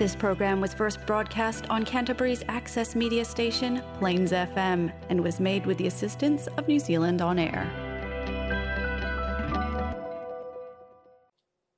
[0.00, 5.66] This program was first broadcast on Canterbury's access media station, Plains FM, and was made
[5.66, 7.68] with the assistance of New Zealand On Air.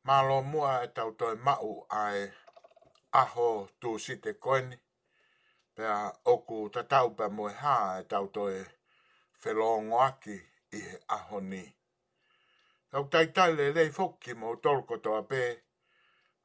[0.07, 2.31] Malo mua e tau toi mau ai
[3.13, 4.79] aho tu si te koeni,
[5.75, 8.55] pea oku tataupa mui hā e tau toi
[9.43, 10.39] whelongo aki
[10.73, 11.65] i he aho ni.
[12.89, 15.45] Tau taitale lei foki mō tolkotoa pē,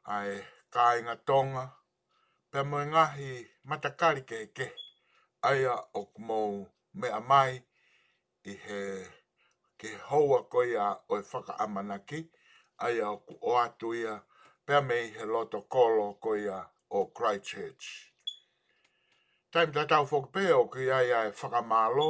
[0.09, 0.41] ai
[0.75, 1.65] kāinga tonga,
[2.51, 3.31] pe mo ngahi
[3.69, 4.65] matakari ke ke,
[5.49, 6.51] aia ok mou
[6.99, 7.53] mea mai,
[8.51, 8.81] i he
[9.79, 12.19] ke houa koi a oi whaka amanaki,
[12.85, 14.13] aia ok o atu ia,
[14.65, 17.85] pe me i he loto kolo koi a o Christchurch.
[19.51, 22.09] Taim ta tau fok pe o ki ai ai whakamalo,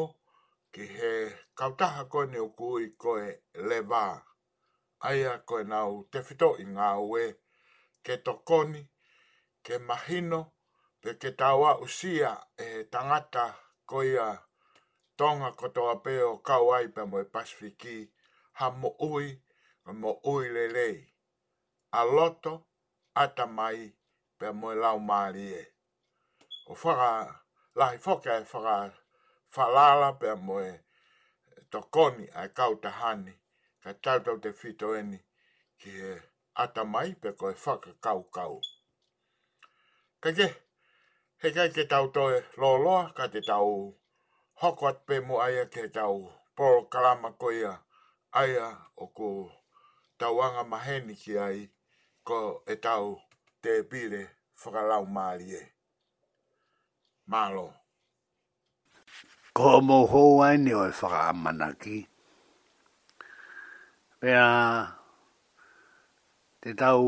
[0.73, 1.11] ki he
[1.59, 3.23] kautaha koi ni o kui koe
[3.69, 4.03] lewa,
[5.09, 7.25] aia koe nau te fito i ngā ue,
[8.07, 8.81] ke tokoni,
[9.65, 10.41] ke mahino,
[11.01, 12.29] pe ke tawa usia
[12.65, 13.45] e tangata
[13.89, 14.27] koia
[15.19, 17.95] tonga kotoa peo kawai pe moe pasifiki
[18.59, 19.27] ha mo ui,
[20.01, 20.97] mo ui lelei.
[21.99, 22.53] A loto
[23.23, 23.81] ata mai
[24.39, 25.63] pe moe lau maari e.
[26.71, 27.11] O whaka,
[27.79, 28.75] lahi whaka e whaka
[29.55, 30.67] falala pe moe
[31.71, 33.33] tokoni ai kautahani
[33.83, 35.19] ka tautau te fito eni
[35.79, 35.91] ki
[36.63, 38.53] ata mai pe koe whaka kau kau.
[40.21, 40.47] Kei ke,
[41.41, 43.73] he kei ke tau toe loloa ka te tau
[44.61, 46.15] hokoat pe mo aia ke tau
[46.55, 47.71] poro kalama koia
[48.41, 48.65] aia
[49.03, 49.29] o ko
[50.19, 51.61] tauanga maheni ki ai
[52.27, 52.39] ko
[52.73, 53.05] e tau
[53.61, 54.21] te pire
[54.61, 55.63] whakalau maali e.
[57.31, 57.67] Malo.
[59.57, 61.97] Ko mo hou ai ni oi whakamanaki.
[64.19, 64.47] Pea
[66.67, 67.05] te tau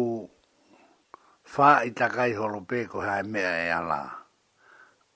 [1.43, 3.97] fa i takai horope ko hae mea e ala.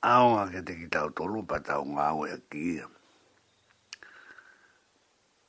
[0.03, 2.89] Aonga ke te ki tau tolu pa tau ngā ue a kia.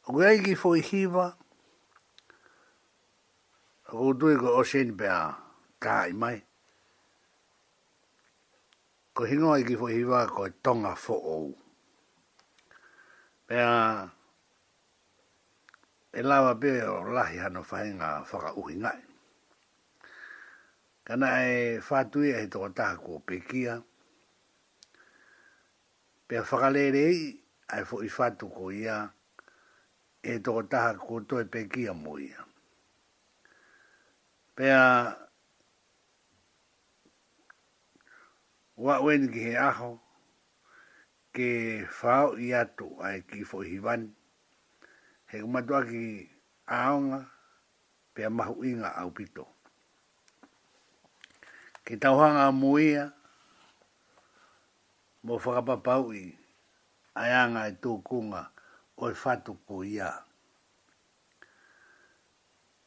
[0.06, 1.26] O kia i ki fōi hiva,
[3.98, 5.18] o tui ko osen pēa
[5.82, 6.36] tā i mai.
[9.18, 11.50] Ko hingoa i ki fōi hiva ko tonga fōou.
[13.50, 13.56] Pēa...
[13.58, 13.72] Pea
[16.14, 19.00] e lawa pe e o lahi hano fahe ngā whaka uhi ngai.
[21.04, 23.82] Kana e whātui e he toko taha kua pekia.
[26.28, 27.26] Pea whakalere i,
[27.74, 29.00] ai fo i whātu ko ia,
[30.22, 32.46] e toko taha kua toi pekia mo ia.
[34.54, 34.80] Pea,
[38.76, 39.94] wa weni ki he aho,
[41.34, 41.50] ke
[42.00, 44.14] whao i atu ai ki fo i hivani,
[45.34, 46.30] he umatoa ki
[46.76, 47.18] aonga
[48.14, 49.44] pe a mahu inga au pito.
[51.84, 53.02] Ki tauhanga a muia
[55.26, 56.22] mo whakapapau i
[57.20, 58.40] aianga e tūkunga
[58.94, 60.08] o i whatu ko ia.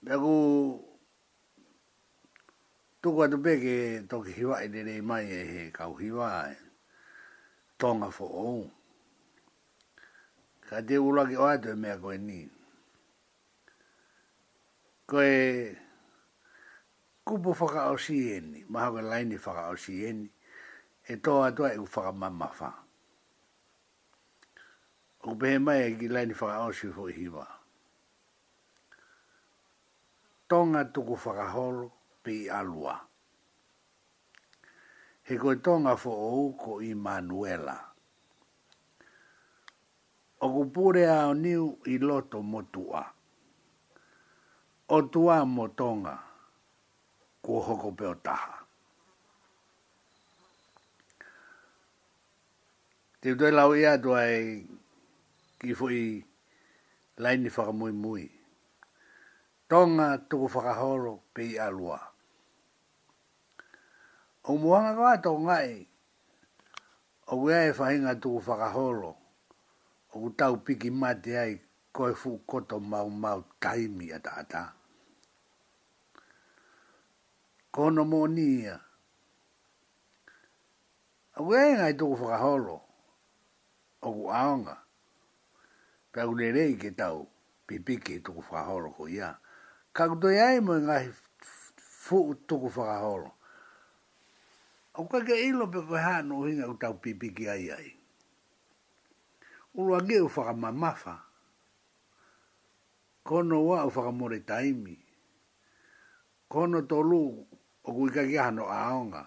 [0.03, 0.31] Beku
[3.03, 3.73] tuku atu peke
[4.09, 6.55] toki hiwa i dere mai e he kau hiwa e
[7.79, 8.69] tonga fo oum
[10.67, 12.41] ka te ula ki oatoe mea koe ni.
[15.09, 15.31] Koe
[17.23, 20.27] kupu whaka o si eni, maha koe laini whaka o si eni,
[21.11, 22.69] e toa atua e u whaka mamma wha.
[25.31, 27.47] O pehe mai e ki laini whaka o si fo e hiwa.
[30.47, 31.91] Tonga tuku whakaholo
[32.23, 32.99] pi alua.
[35.23, 36.95] He koe tonga fo o ko i Manuela.
[36.95, 37.86] Manuela
[40.45, 41.03] o ku pure
[41.43, 43.03] niu i loto motua.
[44.87, 46.15] O tua motonga
[47.43, 48.55] ku hoko peo taha.
[53.19, 54.63] Te utoe lau ia tua e
[55.59, 56.01] ki fui
[57.23, 58.25] laini whakamui mui.
[59.69, 61.99] Tonga tuku whakahoro pe i alua.
[64.47, 65.75] O muanga kua tonga e,
[67.27, 69.11] o wea e whahinga tuku whakahoro,
[70.17, 71.53] o ku tau piki mate ai
[71.95, 74.63] koe fu koto mau mau taimi a tātā.
[77.73, 78.73] Kono mō nia.
[81.37, 82.77] A wei ngai tuku whakaholo
[84.01, 84.73] o ku aonga.
[86.11, 87.17] Pea ku nerei ke tau
[87.69, 89.29] pipiki tuku whakaholo ko ia.
[89.95, 91.05] Ka kutoi ai mo ngai
[92.05, 92.17] fu
[92.49, 93.31] tuku whakaholo.
[94.99, 97.89] O kake ilo pe koe hano hinga ku tau pipiki ai ai
[99.77, 101.13] ulua ge u faka mamafa.
[103.27, 104.95] Kono wa u faka more taimi.
[106.51, 107.21] Kono tolu
[107.83, 109.21] o kuika ki ahano aonga.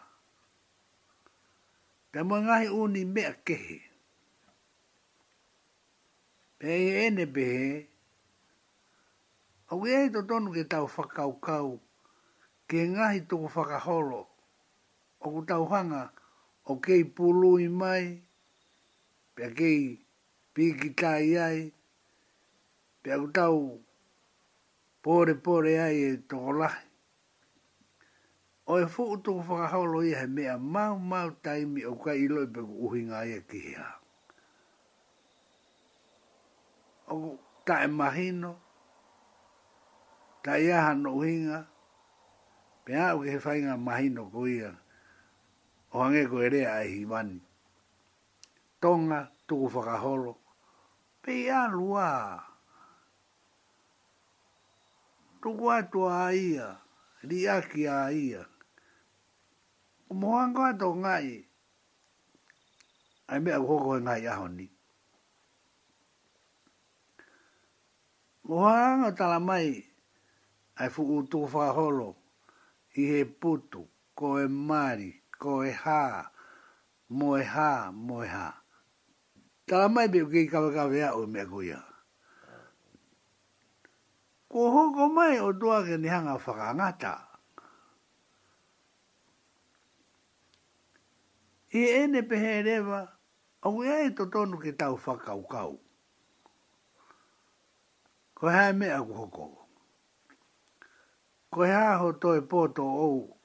[2.13, 3.79] Te mo ngahi uni mea kehe.
[6.61, 6.71] ne
[7.07, 7.73] ene pehe.
[9.71, 11.71] O kuia hito tonu ke tau whakau kau.
[12.69, 14.23] Ke ngahi tuku whakaholo.
[15.23, 16.03] O ku tau hanga
[16.67, 18.05] o kei pului mai.
[19.35, 20.09] Pea kei pului mai
[20.55, 21.59] piki tai ai,
[23.03, 23.79] pia kutau
[25.03, 26.87] pore pore ai e toko lahi.
[28.67, 32.61] O e fuku tuku whakaholo i he mea mau mau taimi o kai iloi pe
[32.67, 33.87] ku uhinga ai e kihia.
[37.15, 38.53] O ta tae mahino,
[40.47, 41.59] tae aha no uhinga,
[42.87, 44.71] pe au ke he whainga mahino ko ia,
[45.93, 47.41] o hange ko ai hi
[48.81, 50.33] Tonga, tuku whakaholo.
[51.23, 52.39] Pei a lua.
[55.43, 56.79] Tuku atu a ia,
[57.23, 58.47] li aki a ia.
[60.11, 61.31] O mohanga ato ngai.
[63.31, 64.67] Ai mea kukoko e ngai aho ni.
[68.49, 69.69] Mohanga tala mai,
[70.81, 72.11] ai fuku tuku whakaholo.
[72.99, 73.81] I he putu,
[74.19, 75.11] ko e mari,
[75.43, 76.31] ko e haa.
[77.11, 78.47] Moe ha, moe ha.
[78.55, 78.60] ha.
[79.71, 80.83] Tala mai me ke ka ka
[81.15, 81.79] o me ko ia.
[84.51, 87.13] Ko ho mai o tua ke ni hanga whakangata.
[91.79, 93.01] I ene pehe rewa,
[93.63, 95.73] au ea e tonu ke tau whakau kau.
[98.35, 99.45] Ko hea me a ko hoko.
[101.53, 103.37] Ko hea ho toi pōto ou,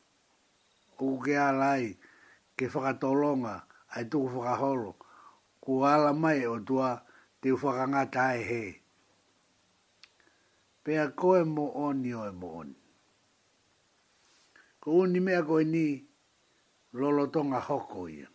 [0.99, 1.97] ou ke alai,
[2.57, 3.55] ke whakatolonga,
[3.93, 4.93] ai tuku whakaholo.
[4.97, 5.04] Ko
[5.65, 6.89] kua ala mai o tua
[7.41, 8.61] te whakanga tae he.
[10.83, 12.77] Pea koe mo oni oe mo oni.
[14.81, 15.85] Ko uni mea koe ni
[16.97, 18.29] lolotonga hoko ia.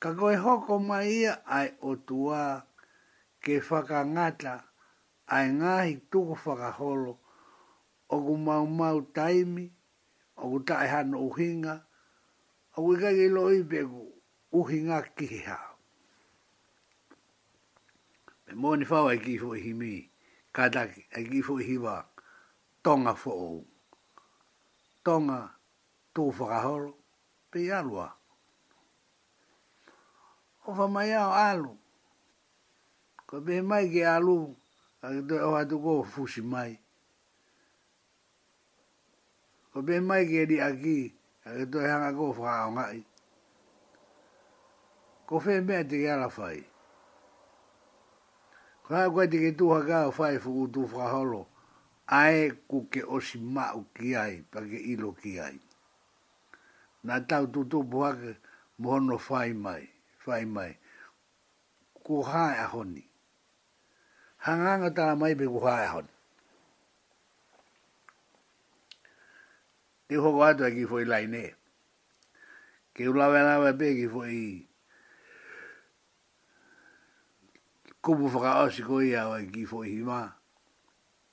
[0.00, 2.42] Ka koe hoko mai ia ai o tua
[3.44, 4.54] ke whakangata
[5.34, 7.12] ai ngahi tuku whakaholo
[8.08, 9.64] o ku maumau taimi,
[10.36, 11.74] o ku taihan uhinga,
[12.76, 14.00] o ku ikagi loipe ku
[14.60, 15.75] uhinga kihihau.
[18.46, 19.92] Me mo ni fa ai ki fo hi mi
[20.54, 20.82] ka da
[21.16, 21.94] ai ki fo hi wa
[22.84, 23.48] tonga fo o
[25.06, 25.38] tonga
[26.14, 26.76] to fa ra ho
[27.50, 27.96] pe ya lo
[30.66, 31.72] o fa mai ao alu
[33.28, 34.36] ko be mai ki alu
[35.02, 36.72] a de o atu ko fusi mai
[39.70, 40.96] ko be mai ki di aki
[41.46, 43.00] a de to hanga ko fa o ngai
[45.26, 46.58] ko fe me te ya la fai
[48.86, 51.46] Ka ko te ke tuha ka o fai fuku tu whaholo.
[52.06, 55.58] Ae ku ke osi mau ki ai, pa ke ilo ki ai.
[57.06, 58.34] Nā tau tu tu puhaka
[58.78, 59.88] mohono fai mai,
[60.22, 60.70] fai mai.
[62.06, 63.02] Ku hae ahoni.
[64.46, 66.14] Hanganga tā mai pe ku hae ahoni.
[70.06, 71.44] Te hoko atu aki fo lai ne.
[72.94, 74.46] Ke ulawe lawe pe ki fo i...
[78.06, 80.38] kupu whaka osi ko ia o ki fo hima.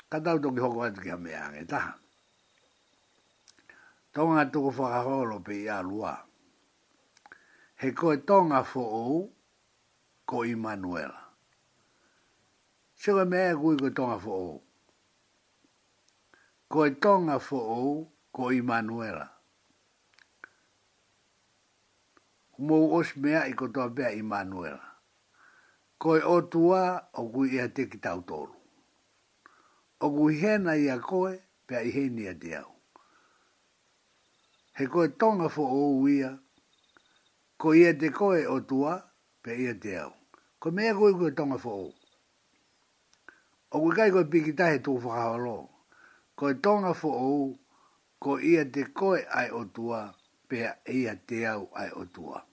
[0.10, 1.94] kada tau toki hoko atu ki hame ange taha.
[4.10, 6.18] Tonga toko whaka holo pe i alua.
[7.78, 9.30] He koe tonga fo ou
[10.26, 10.74] ko i me
[12.98, 14.62] Sewa mea ko koe tonga fo ou.
[16.74, 19.30] Koe tonga fo ou ko i Manuela.
[22.58, 24.93] Mou os mea i kotoa be i Manuela
[26.04, 28.56] koe o tua o kui ia te ki tau tolu.
[30.04, 31.36] O kui hena ia koe,
[31.68, 32.72] pia i henia te au.
[34.78, 36.32] He koe tonga fo o uia,
[37.62, 38.98] koe ia te koe o tua,
[39.44, 40.12] pia ia te au.
[40.60, 41.88] Ko mea koe koe tonga fo o.
[43.72, 45.56] O kui kai koe pikita he tō whakaholo,
[46.36, 47.32] koe tonga fo o,
[48.22, 50.04] koe ia te koe ai o tua,
[50.50, 52.44] pia ia te au ai o tua.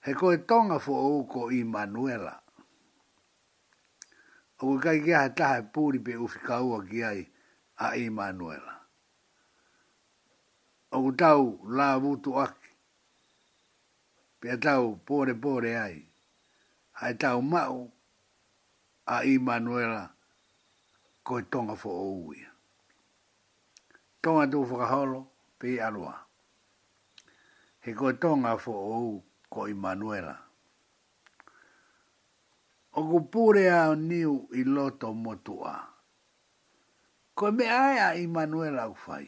[0.00, 2.34] He koe tonga fo o ko i Manuela,
[4.64, 7.22] o ka e kai kia ha taha e pūri pe uwhi kaua ki ai
[7.76, 8.74] a Emanuela.
[10.94, 11.44] O ku tau
[11.76, 12.70] la vutu aki,
[14.40, 15.96] pe a tau pōre pōre ai,
[17.00, 17.78] hai e tau mau
[19.04, 20.02] a Emanuela
[21.26, 22.50] ko i tonga fo o uia.
[24.22, 25.20] Tonga tu whakaholo
[25.58, 26.14] pe i aroa.
[27.84, 29.22] He ko i tonga fo o u
[29.52, 30.45] ko i Emanuela
[32.98, 35.74] o ku pūre a niu i loto motua.
[37.36, 39.26] Ko me ae a Immanuel au fai.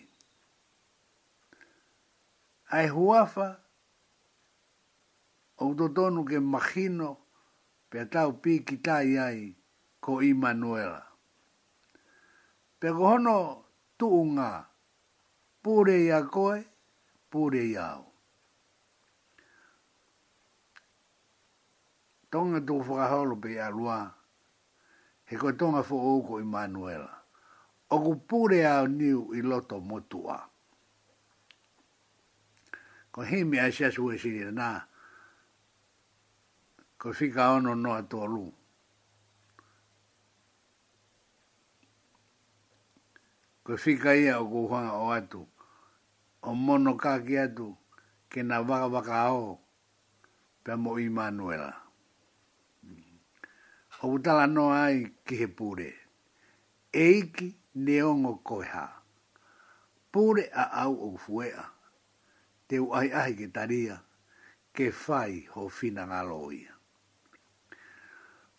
[2.73, 3.49] Ai huafa,
[5.59, 7.11] o totonu ke mahino
[7.93, 9.45] pe tau pi ki tai ai
[10.01, 11.03] ko Immanuela.
[12.81, 13.39] Pe kohono
[14.01, 14.53] tuunga,
[15.65, 16.61] pūre i koe,
[17.33, 17.75] pūre i
[22.33, 23.99] tonga tō whakahaolo pe a lua.
[25.29, 27.11] He koe tonga fō ōko i Manuela.
[27.91, 30.37] Oku pūre au niu i loto motua.
[33.13, 34.69] Ko hei mea siasu e siri nā.
[37.01, 38.45] Ko whika ono noa tō lū.
[43.65, 45.47] Ko whika ia o ku hanga o atu.
[46.43, 47.75] O mono kāki atu
[48.29, 49.61] ke na waka waka ao.
[50.65, 51.59] Pea mo i Manuela.
[51.59, 51.77] Manuela
[54.03, 55.89] o utala noa i ki he pūre.
[56.95, 57.49] Eiki
[57.85, 58.85] neongo koeha.
[60.15, 61.65] Pūre a au o fuea.
[62.69, 63.97] Te uai ahi ki taria
[64.77, 66.77] ke fai ho fina ngaloia.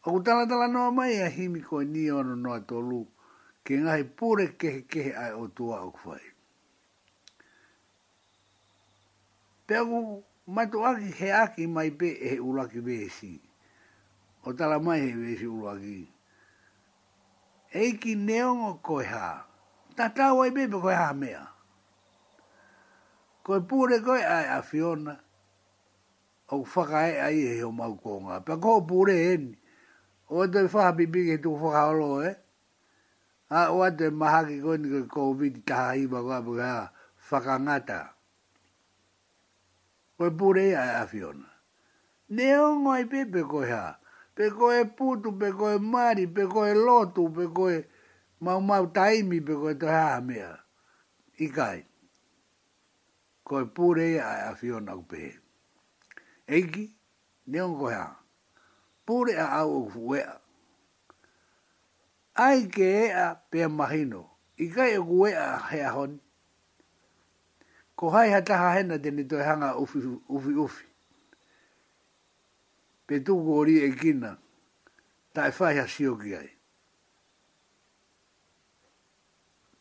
[0.05, 3.05] O utala tala noa mai a himi koe ni ono noa tolu
[3.63, 6.23] ke ngai pūre kehe kehe ai o tua o fai.
[9.69, 13.37] Pea ku matu aki he aki mai pe e ulaki vesi.
[13.39, 13.48] Pea
[14.45, 16.07] o tala mai he wesi uruagi.
[17.73, 19.45] Eiki neongo koe ha,
[19.95, 21.43] tatau ai bebe koe ha mea.
[23.43, 25.13] Koe pure koe ai a Fiona,
[26.49, 28.39] o whakae ai e o mau konga.
[28.45, 29.53] Pa koe pūre eni,
[30.29, 32.35] o te whaha bibiki tu whakaolo e, eh?
[33.49, 36.87] a o te mahaki koe ni koe COVID taha iwa koe apu kaha
[37.29, 37.99] whakangata.
[40.17, 41.45] Koe pūre ai a Fiona.
[42.29, 43.98] Neongo ai bebe koe haa
[44.39, 47.81] pe koe putu, pe koe mari, pe koe lotu, pe koe
[48.43, 50.51] mau mau taimi, pe koe to hea mea.
[51.39, 51.47] I
[53.43, 55.33] Koe pure ea a, a fio nau pe.
[56.47, 56.87] Eiki,
[57.47, 58.15] neon koe ha.
[59.05, 60.15] Pure a au o
[62.35, 64.23] Ai ke ea pe mahino.
[64.57, 66.19] I kai o kuea hea hon.
[67.95, 69.97] Ko hai hataha hena teni toi hanga ufi
[70.29, 70.51] ufi.
[70.53, 70.85] ufi
[73.09, 74.35] pe tuku ori e kina,
[75.33, 76.49] ta e whaia sio ai.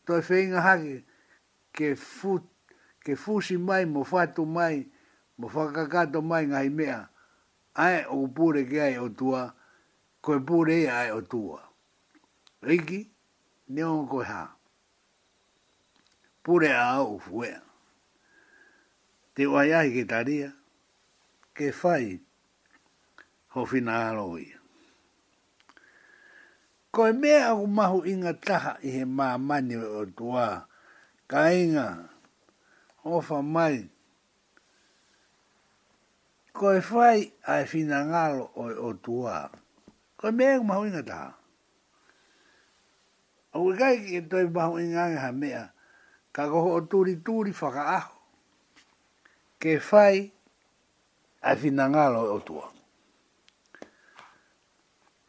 [0.05, 0.97] To e whainga hake,
[1.75, 2.31] ke, fu,
[3.05, 4.89] ke fusi mai, mo whatu mai,
[5.37, 7.09] mo whakakato mai ngai mea,
[7.75, 9.53] ai o pure ki ai o tua,
[10.21, 11.61] ko e pure e ai o tua.
[12.61, 13.05] Riki,
[13.69, 14.55] ne ongo koe haa.
[16.41, 17.61] Pure a au fuea.
[19.37, 20.49] Te wai ai ki taria,
[21.53, 22.19] ke whai,
[23.55, 24.45] ho finalo i.
[26.93, 30.65] Ko e mea au mahu inga taha i he maa mani o tua,
[31.31, 31.85] ka inga,
[33.05, 33.89] ho fa mai.
[36.55, 39.35] Ko e whai a e ngalo o, o tua,
[40.19, 41.31] ko e mea au mahu inga taha.
[43.57, 45.63] Au e kai ki e toi mahu inga ngā ha mea,
[46.33, 48.13] ka koho o turi turi whaka aho.
[49.61, 50.29] Ke whai
[51.41, 52.78] a e ngalo o tua.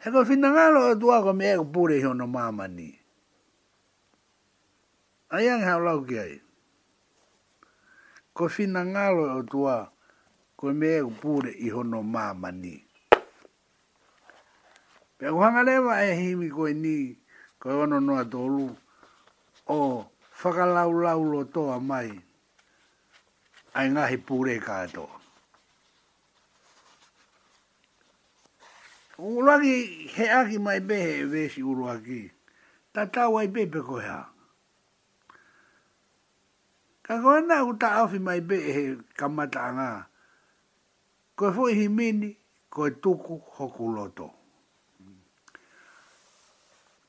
[0.05, 2.89] He ka whina ngalo e tua ka mea pūre hi ono mamani.
[5.35, 6.37] Ai ang hao lau ki ai.
[8.33, 9.77] Ko whina ngalo e tua
[10.59, 12.75] ka mea pūre i ono mamani.
[15.21, 16.97] Pea kuhanga lewa e himi koe ni
[17.61, 18.67] koe ono noa tolu
[19.69, 19.79] o
[20.41, 22.09] whakalau lau lo toa mai
[23.79, 25.20] ai ngahi pūre ka toa.
[29.23, 29.85] Uruaki
[30.17, 31.99] he aki mai be he e vesi uruaki.
[32.25, 32.31] aki.
[32.93, 33.97] Ta ta wai be pe ko
[37.05, 38.83] Ka ko na u ta afi mai be he
[39.19, 39.89] kamata nga.
[41.37, 42.31] Ko e fo hi mini
[42.73, 44.31] ko e tuku hoku loto.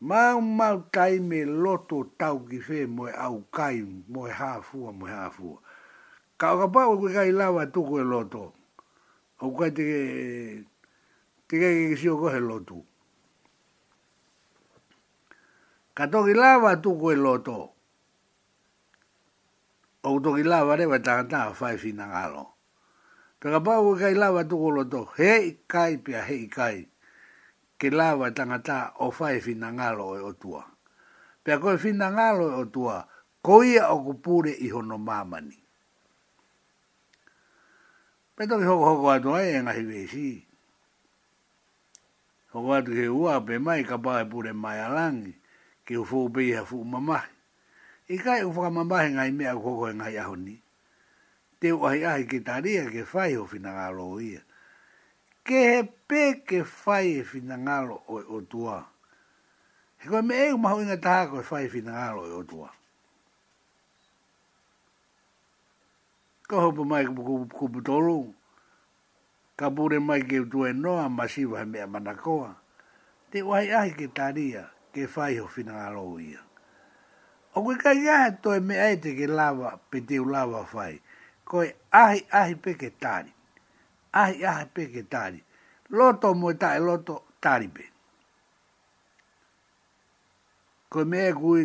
[0.02, 5.06] Ma ma kai me loto tau ki fe mo au kai mo ha fu mo
[5.06, 5.30] ha
[6.40, 8.54] Ka ka pa ko kai lawa tuku loto.
[9.46, 10.66] O ka te
[11.52, 12.80] ke ke ke si o ko helo tu.
[15.92, 17.58] Ka toki lava tu ko helo to.
[20.08, 22.46] O toki lava rewa tangata a fai fina ngalo.
[23.40, 26.88] Pe ka pao ke kai lava tu ko helo Hei kai pia hei kai.
[27.78, 30.64] Ke lava tangata o fai fina ngalo e o tua.
[31.44, 33.04] Pe koe fina ngalo e o tua.
[33.44, 35.60] Koia o kupure i hono mamani.
[38.40, 40.08] Pe toki hoko hoko atu ai e ngahi vei
[42.52, 45.32] ko wa tu he ua pe mai ka pa pure mai alangi
[45.88, 47.24] ke u fu be ha fu mama
[48.14, 50.56] i kai u fu mama he ngai me ko ko e ngai a honi
[51.60, 54.42] te u ai ai ke taria ke fai o fina galo ia
[55.48, 55.78] ke he
[56.10, 58.78] pe ke fai e fina galo o, e o tua
[60.04, 62.70] he ko me e u mahu inga ta ko fai fina galo e o tua
[66.52, 67.66] ko ho pa mai ku ku ku
[69.62, 72.50] ka pure mai ke tu noa masiva he mea manakoa.
[73.30, 74.64] Te wai ai ke taria
[74.94, 76.42] ke fai ho fina alo ia.
[77.54, 81.02] O koe kai ahi toi me aete ke lava pe teu lava fai
[81.50, 83.34] Koe ai ai pe ke tari.
[84.14, 85.44] ai ai pe ke tari.
[85.90, 87.86] Loto mo e tae loto tari pe.
[90.92, 91.64] Koe mea kui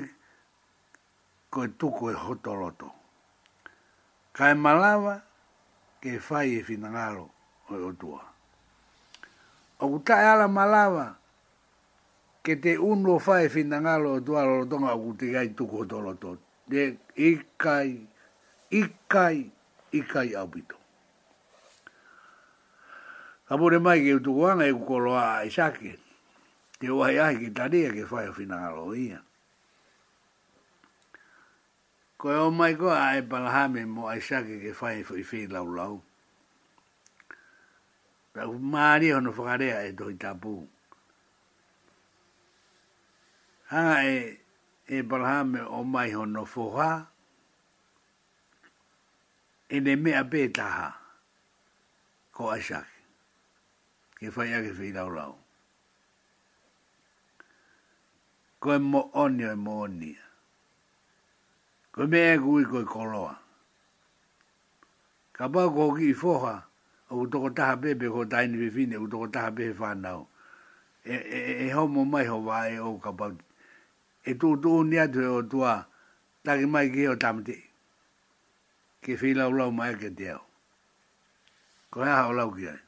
[1.53, 2.89] koe tuku e hoto loto.
[4.37, 5.15] Kai malawa
[6.03, 7.36] ke fai e fina ngalo
[7.71, 8.21] o e otua.
[9.81, 11.17] O ku ala malawa,
[12.43, 15.83] ke te unu o fae fina ngalo o tua lorotonga o ku te gai tuku
[15.83, 16.31] o toroto.
[16.67, 18.07] De ikai,
[18.71, 19.37] ikai,
[19.95, 20.77] ikai au pito.
[23.81, 25.99] mai ke utu kuanga e kukoloa a isake,
[26.79, 29.23] te wai ahi ki taria e ke fae fina ngalo o ia.
[32.19, 36.01] Koe o mai koe ae palahame mo isake ke fae fai fai laulau.
[38.45, 40.69] Maari ono whakarea e doi tapu.
[43.71, 44.41] Hanga e,
[44.87, 47.07] e parahame o mai hono whoha,
[49.73, 50.93] e ne mea pētaha
[52.33, 52.87] ko Aishak.
[54.21, 55.33] Ke whai ake whi rau rau.
[58.61, 60.23] Ko e mo onio e mo onia.
[61.91, 63.37] Ko e mea e ko e koroa.
[65.33, 66.66] Ka pau ko i whoha,
[67.11, 70.27] o doko taha bebe ko taini pe fine, o doko taha bebe whanau.
[71.05, 73.37] E, e, e, e homo mai ho wae o ka pau.
[74.27, 75.87] E tō tō ni atu e o tua,
[76.45, 77.55] taki mai ki o tamte.
[79.03, 80.43] Ke whila o lau mai ke te au.
[81.95, 82.81] Ko hea o lau ki ai.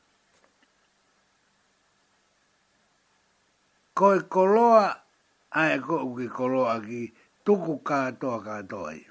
[3.94, 4.82] Ko e koloa,
[5.58, 7.04] ai ko uki koloa ki,
[7.46, 9.04] tuku kātoa kātoa ai.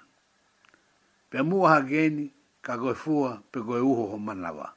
[1.32, 2.28] Pe muaha geni,
[2.63, 4.76] ka koe fua, pe koe uho ho manawaa.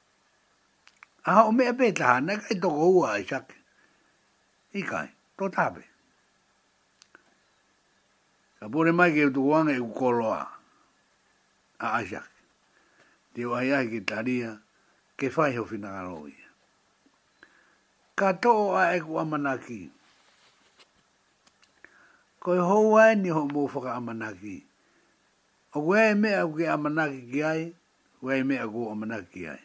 [1.24, 3.54] A o mea pe taha, na kai toko ua ai sake.
[4.74, 5.85] I kai, to tape.
[8.59, 10.46] Ka pore mai ke utu wanga e ukoloa.
[11.80, 12.33] A ai sake.
[13.35, 14.56] Te o aia ki taria,
[15.18, 16.48] ke fai ho fina aroia.
[18.16, 19.90] Ka toko a e ku amanaki.
[22.40, 24.64] Ko e hou ai ni ho mo whaka amanaki.
[25.76, 27.74] O kua e mea ku ke amanaki ki ai,
[28.20, 29.61] kua e mea ku amanaki ki ai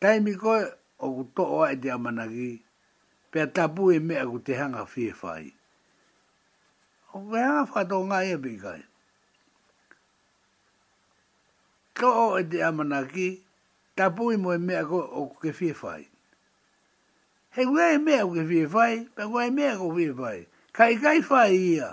[0.00, 0.62] taimi koe
[0.98, 2.50] o ku to'o ai te amanagi
[3.30, 5.10] pea tapu e mea ku te hanga fie
[7.14, 8.82] O ku hanga whato ngā ia e pikai.
[11.96, 13.28] To'o e te amanagi,
[13.98, 16.02] tapu e mo e mea koe o ku ke fie whai.
[17.54, 20.40] He kua e mea ku ke fie whai, pe kua e mea ku fie whai.
[20.76, 21.90] Kai kai whai ia,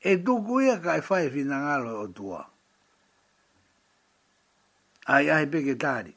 [0.00, 2.40] e tuku ia kai whai fina ngalo o tua.
[5.14, 6.12] Ai ai peke tāri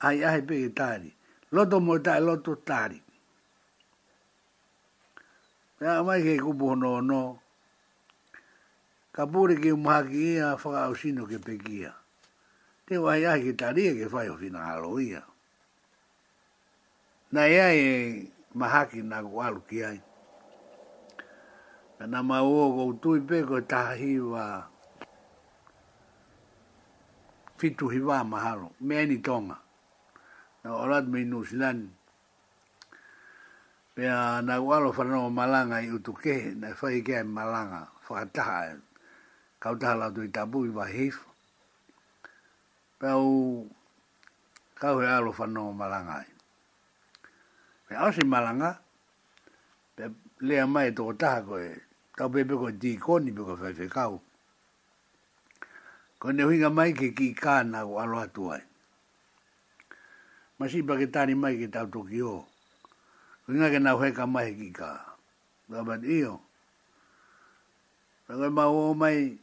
[0.00, 1.10] ai ai pe tari
[1.52, 3.00] loto mo tai loto tari
[5.80, 7.40] ya mai ke ku bo no no
[9.12, 11.54] kapuri ki ma ki a fa au sino ke pe
[12.86, 14.92] te wai ai ki tari e ke fa o fina alo
[17.32, 17.86] na ia e
[18.54, 19.36] mahaki na ku
[19.68, 19.98] ki ai
[22.08, 24.68] na ma o go tu pe ko tahi wa
[27.56, 29.65] fitu hiwa mahalo meni tonga
[30.66, 31.94] na orat me New Zealand.
[33.94, 34.02] Pe
[34.42, 36.98] na walo fa no malanga i utuke na fai e.
[36.98, 38.74] i kai malanga fa ta.
[39.62, 41.22] Ka ta la tu tabu bui ba hef.
[42.98, 43.30] Pe o
[44.78, 46.18] ka we alo fa no malanga.
[47.86, 48.70] Pe a si malanga
[49.94, 50.10] pe
[50.48, 51.70] le a mai to ta ko e.
[52.18, 54.10] Ta be pe ko di ko ni be ko fa fe ka.
[56.18, 58.65] Ko ne hinga mai ke ki ka na walo atuai
[60.58, 62.44] masi pa ke tani mai ki tau toki o.
[63.48, 65.16] Ringa ke nau heka mai ki ka.
[65.68, 66.40] Dabat iyo.
[68.26, 69.36] Rangai ma o mai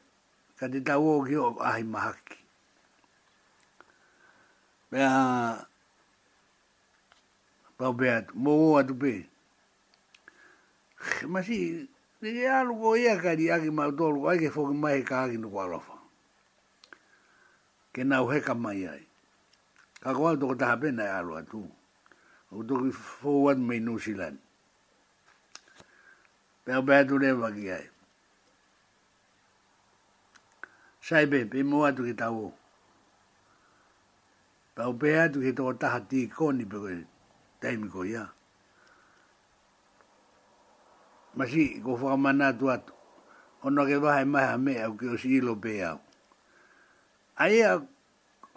[0.57, 2.37] ka te tau o ki o ahi mahaki.
[4.89, 5.09] Pea
[7.77, 9.13] pau pea mo o atu pe.
[11.29, 11.89] Masi
[12.23, 15.95] Nige alu ko ia kari aki mau tolu, aike foki mai ka aki nuku alofa.
[17.91, 19.03] Ke nau heka mai ai
[20.03, 21.63] ka ko to ta pe na ya lo tu
[22.51, 24.37] o to ki fo wan me new zealand
[26.65, 27.87] pe ba tu le ba ki ai
[31.07, 32.51] sai be be mo atu ki ta wo
[34.75, 36.77] pa o pe atu ki to ta ti ko ni pe
[37.63, 38.27] tai mi ko ya
[41.35, 42.93] Masi, ko whakamana tu atu.
[43.65, 45.97] Ono ke wahai maha me au ke o si ilo pe au.
[47.41, 47.81] Ai au,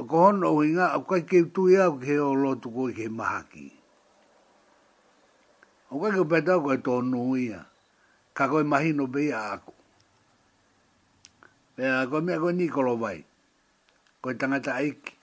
[0.04, 3.08] ko hon o inga o kai ke tu ia ke o lotu tu ko ke
[3.08, 3.72] mahaki
[5.88, 7.64] o kai ke peta ko to no ia
[8.36, 9.72] ka ko mahi no be ia ko
[11.80, 13.24] pe a ko me ko ni ko lo vai
[14.20, 15.14] ko tanga ta ai ki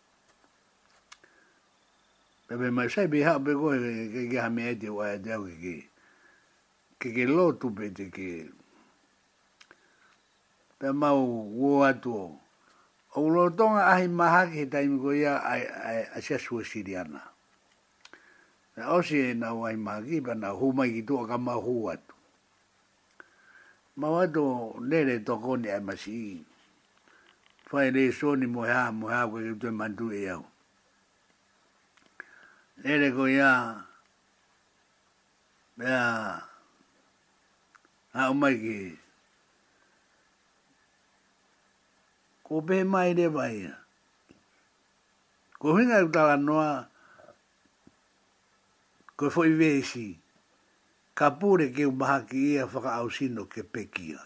[2.57, 3.69] be mai sai be ha be ko
[4.12, 5.73] ke ke ha me de wa de ke ke
[6.97, 8.49] ke ke lo tu te ke
[10.81, 11.21] pe mau
[11.62, 12.41] wo atu
[13.15, 17.21] o lo tonga ahi maha ki he taimi ko ia a sia sua siriana.
[18.78, 22.13] Na osi e nau ahi maha ki, pa na humai ki tua ka mahu atu.
[24.02, 26.45] Ma wato nere toko ni ai masi i.
[27.69, 30.41] Fai re so ni mo hea, mo hea kwa kutu e mandu e au.
[32.84, 33.78] Nere ko ia,
[35.78, 36.02] mea,
[38.13, 38.78] a umai ki
[42.54, 43.66] ko pe mai re vai
[45.58, 46.86] ko hinga ta la noa
[49.18, 50.13] ko foi vesi
[51.18, 54.22] ka pure ke un bahaki e fa ka ausino ke pekia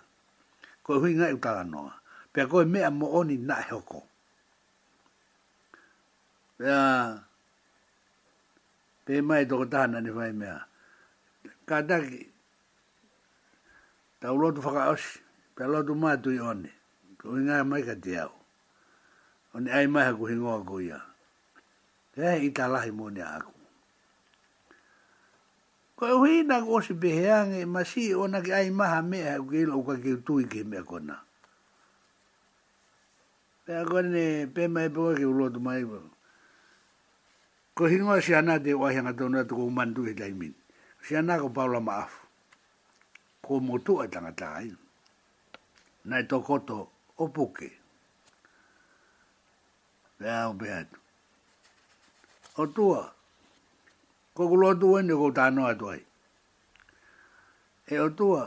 [0.83, 1.95] ko hinga ta la noa
[2.27, 3.99] pe ko me mo oni na e hoko
[6.59, 7.15] ya
[9.07, 10.67] pe mai do ta na ni vai mea
[11.63, 12.27] ka ta ki
[14.19, 15.15] ta ulo tu fa ka aus
[15.55, 16.75] pe lo tu ma tu i
[17.27, 18.31] o inga mai ka te au.
[19.53, 20.99] O ne ai mai haku hingoa ko ia.
[22.15, 23.53] Te hei i talahi mō ne aku.
[25.97, 29.47] Ko e hui nā kōsi pehe ma si o nā ki ai maha me haku
[29.51, 31.17] ke ila uka ke utui ke mea kona.
[33.67, 36.07] Pea kone pe mai pewa ke ulo tu mai wau.
[37.77, 40.53] Ko hingoa si anā te wahi anga tōna tuko umandu he taimin.
[41.03, 42.23] Si anā ko paula maafu.
[43.43, 44.69] Ko motu a tangata ai.
[44.71, 46.79] Nai tō Nai tō koto
[47.17, 47.69] o buke.
[50.19, 50.99] Le au pe atu.
[52.57, 53.13] O tua,
[54.35, 56.03] kokulo tu ene ko tano atu ai.
[57.87, 58.41] E o tua,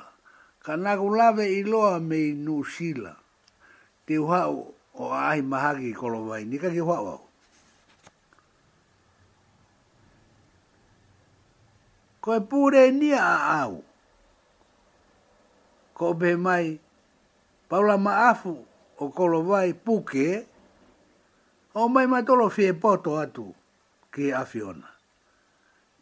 [0.64, 1.61] ka naku lave i
[2.09, 3.12] me i nusila.
[4.06, 7.22] Te uhau o ahi mahaki i kolovai, nika ki uhau au.
[12.22, 13.83] Ko e pūre nia a au.
[15.94, 16.30] Ko be
[17.70, 18.66] paula maafu
[18.98, 20.44] o kolo vai puke,
[21.74, 23.46] o mai matolo fie poto atu
[24.12, 24.90] ki afiona.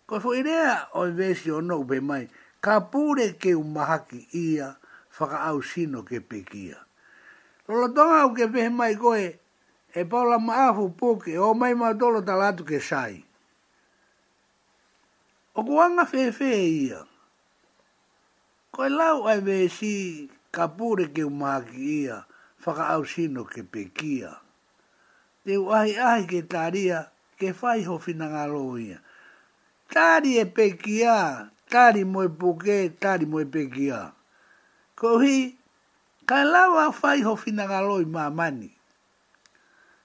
[0.09, 2.25] Ko fu idea o invesi o no upe mai,
[2.65, 4.73] ka pure ke umahaki ia
[5.19, 6.81] whaka au sino ke pekia.
[7.69, 9.37] Lolo tonga au ke pehe mai koe,
[9.93, 13.21] e paula maafu puke, o mai matolo talatu ke sai.
[15.53, 17.05] O kuanga fefe ia,
[18.73, 22.25] koe lau ai vesi ka pūre ke umāki ia,
[22.65, 24.33] whaka au sino ke pekia.
[25.45, 27.05] Te uahi ahi ke tāria,
[27.39, 28.47] ke whai ho fina ngā
[28.81, 28.99] ia.
[29.93, 34.13] Tāri e pekia, tāri mo e puke, tāri mo e pekia.
[34.97, 35.57] Ko hi,
[36.27, 38.71] ka lawa whai ho fina ngā loi mā mani.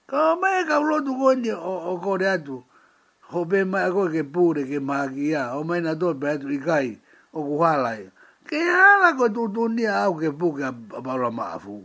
[0.06, 2.62] Ka mai ka ulotu koni o, o kore atu,
[3.32, 6.96] ho pe mai ke pūre ke mākia, o mai na tō pe atu i
[7.32, 8.10] o kuhalai.
[8.44, 10.66] Ke ala ko tu tu ni au ke pu ke
[11.04, 11.80] paula maafu.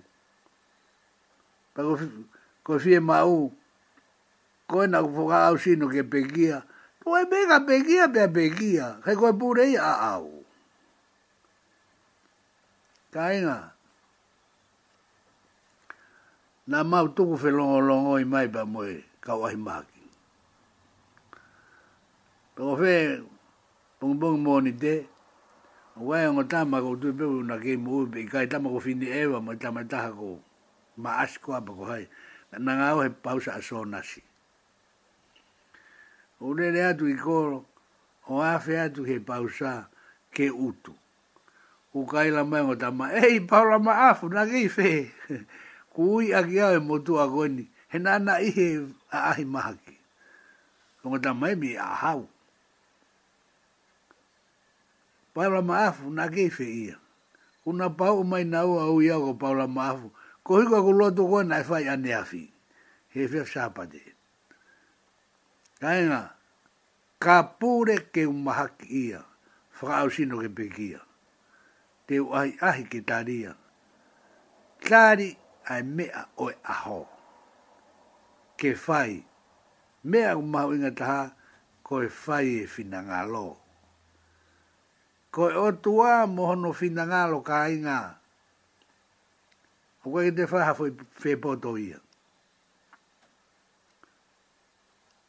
[1.73, 1.91] Pako
[2.65, 3.47] ko fie mau,
[4.67, 6.57] ko e na kufoka au sino ke pekia.
[6.99, 10.43] Tu e mega pekia pe pekia, ke ko e purei a au.
[13.15, 13.57] Ka inga.
[16.67, 20.03] Na mau tuku fe longo longo i mai pa moe, ka wahi maki.
[22.55, 22.93] Pako fe,
[23.97, 25.17] pung pung moni te, pung pung
[25.99, 29.09] Ua e ngā tāma kō tū pēu nā kē mō pē, kai tāma ko whini
[29.19, 30.29] ewa, mō tāma taha ko
[31.03, 32.05] ma asi kō apa kō hai,
[32.55, 34.23] nā ngā au he pausa a sō nasi.
[36.39, 37.35] O re re atu i kō,
[38.31, 39.73] o āwhi atu he pausa
[40.31, 40.95] ke utu.
[41.91, 44.91] Ko kai la mai e ngā tāma, ei, paura ma afu, nā kē i whē.
[45.93, 48.69] Ko ui a ki au e mō tū a kōini, he nā nā ihe
[49.11, 49.99] a ahi mahaki.
[51.03, 52.23] Ko ngā tāma e mi a hau
[55.39, 56.97] paula maafu na kefe ia.
[57.65, 60.11] Una pau mai na au iau ko paula maafu.
[60.43, 62.43] Ko hiko ko loto koe na fai ane afi.
[63.13, 64.03] He fef sāpate.
[65.79, 66.35] Kainga,
[67.23, 69.21] ka pūre ke umahaki ia.
[69.79, 70.99] Whakau sino ke pekia.
[72.03, 73.55] Te uahi ahi ke tāria.
[74.83, 75.31] Tāri
[75.71, 76.99] ai mea oe aho.
[78.59, 79.23] Ke fai.
[80.03, 81.23] Mea umahu inga taha,
[81.83, 83.55] ko e fai e fina ngā loo
[85.31, 87.99] ko e otua mo hono fina ngalo ka inga.
[90.05, 91.99] O kwa kete faha foi fe poto ia.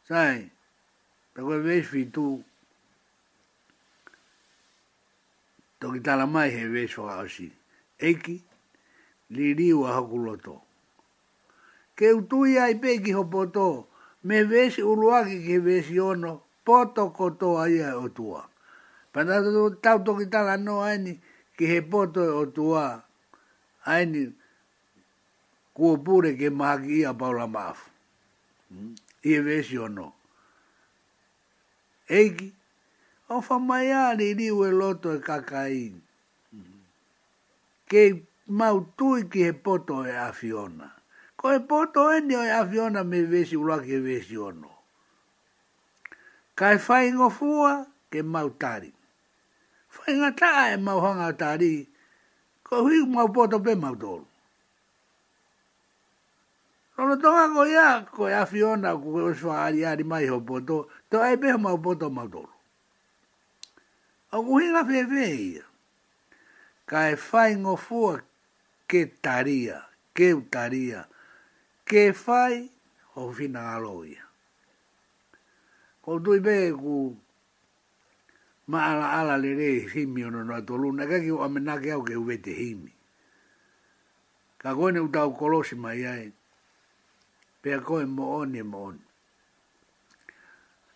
[0.09, 0.39] Sai,
[1.35, 2.27] pe kwa vesh fitu,
[5.81, 7.47] toki tala mai he vesh waka osi.
[8.09, 8.37] Eki,
[9.37, 10.55] li riu a hokuloto.
[11.97, 13.67] Ke utu ia i pe ki ho poto,
[14.27, 16.33] me vesh uruaki ki vesh yono,
[16.67, 18.09] poto koto aia otua.
[18.09, 18.43] Otua.
[19.13, 21.13] Pana tu tau toki tala no aini
[21.59, 22.85] ki he poto e o tua
[23.93, 24.23] aini
[25.75, 27.91] kuo pure ke maha ki ia paula maafu.
[28.69, 28.95] Hmm.
[29.31, 30.07] Ie vesi o no.
[32.17, 32.49] Eiki,
[33.35, 35.95] o fa mai ari i riu e loto e kakain.
[36.55, 36.81] Hmm.
[37.91, 38.11] Kei
[38.47, 40.87] mau tui ki he poto e afiona.
[41.39, 44.71] Ko e poto e ni o e afiona me vesi ura ke vesi o no.
[46.59, 47.71] Kai fai ngofua
[48.11, 48.95] ke mau tarik.
[50.01, 51.75] Fai ngā taa e mau hanga o tāri,
[52.65, 54.25] ko hui mau poto pe mau tōru.
[56.97, 60.87] Rono tonga ko ia, ko ia fiona, ko ko swa ari ari mai ho poto,
[61.13, 62.53] to ai pe mau poto mau tōru.
[64.33, 65.69] O ku hui ngā fefe ia,
[66.89, 68.15] ka e fai ngō fua
[68.89, 69.83] ke taria,
[70.17, 71.05] ke utaria,
[71.85, 72.63] ke fai
[73.19, 74.25] ho fina aloia.
[76.01, 77.01] Ko tui pe ku,
[78.71, 81.91] ma ala ala le re himi ono no atolu na ka ki o amena ke
[81.91, 82.95] au ke uwe te himi.
[84.63, 86.31] Ka koene utau kolosi ma iai,
[87.63, 89.03] pea koe mo oni e mo oni.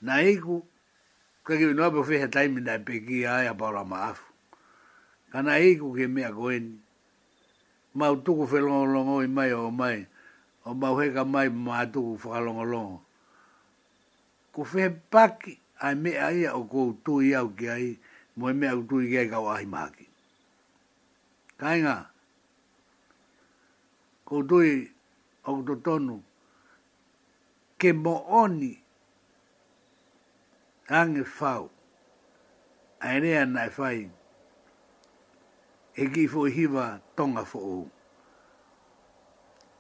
[0.06, 0.62] Na iku,
[1.44, 4.26] ka ki unua pe fehe taimi na peki aia paura maafu.
[5.34, 6.78] Ka na iku ke mea koeni,
[7.98, 10.06] ma utuku fe longo longo i mai o mai,
[10.62, 10.70] o
[11.14, 12.98] ka mai ma atuku fa longo longo.
[14.54, 17.86] Ku fe paki, ai me ai o ko tu i o ki ai
[18.40, 20.06] mo me au tu ia ka wa ma ki
[21.60, 21.96] kai nga
[24.28, 24.58] ko tu
[25.50, 26.16] o to tonu
[27.80, 28.72] ke mo oni
[30.98, 31.64] ange fau
[33.06, 34.00] ai rea na fai
[36.02, 37.76] e ki fo hiva tonga fo o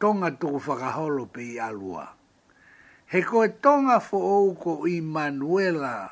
[0.00, 2.04] tonga to fa ra holo pe i alua.
[3.14, 6.10] He koe tonga fo ou ko Immanuela.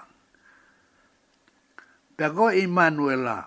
[2.17, 3.38] Pea koe Immanuela.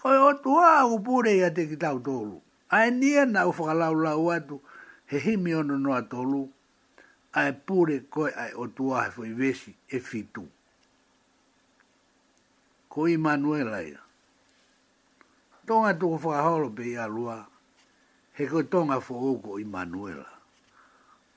[0.00, 2.34] Koe o tua au pure ia te ki tau tolu.
[2.68, 4.60] Ae nia na u laula lau atu
[5.08, 6.42] he himi ono noa tolu.
[7.32, 10.44] Ae pure koe ai o tua he fo vesi e fitu.
[12.92, 14.00] Ko Immanuela ia.
[15.66, 17.40] Tonga tuko whakaholo pe ia lua.
[18.36, 20.26] He koe tonga fo ou ko Immanuela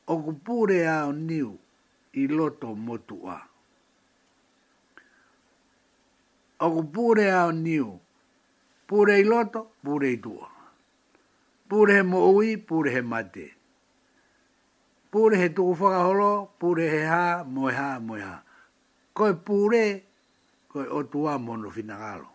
[0.08, 1.54] o ku pūre ao niu
[2.14, 3.38] i loto motua.
[6.60, 7.90] O ku pūre ao niu,
[8.88, 10.50] pūre i loto, pure i tua.
[11.70, 13.48] Pure he moui, pure he mate.
[15.12, 18.44] Pure he tuku whakaholo, pure he ha, moe ha, moe ha.
[19.14, 20.02] Koe pure,
[20.70, 22.28] koe o tua mono whinangalo.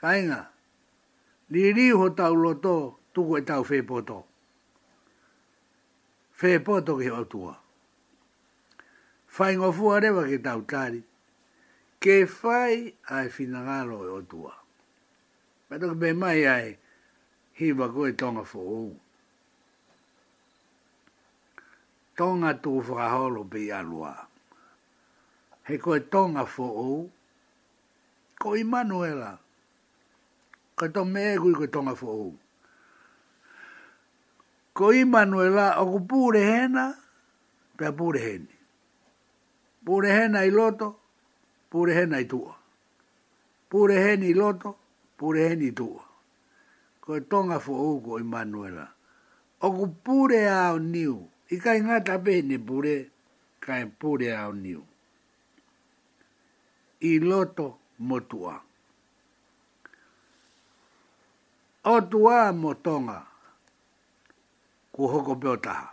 [0.00, 0.40] Kainga,
[1.50, 4.14] li riu ho tau loto, tuku e tau whepoto.
[4.14, 4.31] Kainga,
[6.42, 7.54] fe po to ke otua
[9.34, 10.60] fai ngofu are wa ke tau
[12.02, 12.74] ke fai
[13.14, 14.54] ai finangalo e otua
[15.68, 16.68] pa to be mai ai
[17.58, 18.82] hi ba e ko tonga fo o
[22.18, 24.12] tonga tu fra holo be alua
[25.66, 26.92] he ko tonga fo o
[28.42, 29.32] ko imanuela
[30.74, 32.26] ko to me ku ko tonga fo o
[34.72, 36.96] ko Manuela o ku purehena,
[37.76, 38.52] pe purehene.
[39.84, 40.88] Purehena i loto,
[41.70, 42.56] purehena i tua.
[43.70, 44.70] Purehena i loto,
[45.18, 46.02] purehena i tua.
[47.02, 48.88] Ko tonga fo o ko Manuela.
[49.60, 52.96] O ku pure ao niu, i kai ngata pene pure,
[53.60, 54.82] kai pure ao niu.
[57.02, 58.56] I loto motua.
[61.84, 63.31] O O tua motonga
[64.92, 65.88] kua hoko peo taha.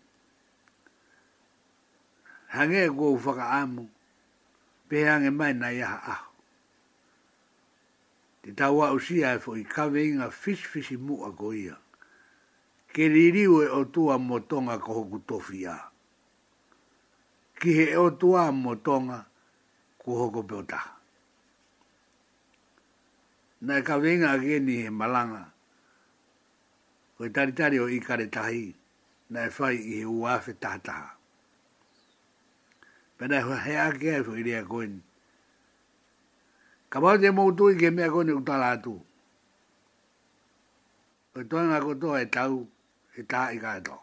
[2.53, 3.89] Hange e kua whaka amu,
[4.89, 6.31] pe hange mai na iaha aho.
[8.43, 11.77] Te tawa usia e fo i kawe inga fish fish i mua ko ia.
[12.93, 15.89] Ke ririu e o tua motonga ko hoku tofi a.
[17.59, 19.28] Ki he e o tua motonga,
[20.09, 20.91] ku hoko pe o taha.
[23.89, 25.45] ka wenga ake ni malanga.
[27.17, 28.73] Ko e tari tari o ikare tai
[29.31, 31.09] na fai e whai i he uafe taha taha.
[33.19, 34.95] Pena e he ake e whai rea koin.
[36.89, 38.97] Ka te moutu i ke mea koin e utala atu.
[41.33, 42.57] Ko e toa ngā kotoa e tau,
[43.13, 43.99] e taha i kato.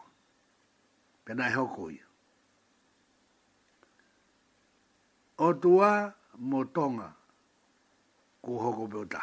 [1.24, 1.90] Pena e hoko
[5.38, 6.14] o tua
[6.48, 7.08] mo tonga
[8.42, 9.22] ku hoko pota.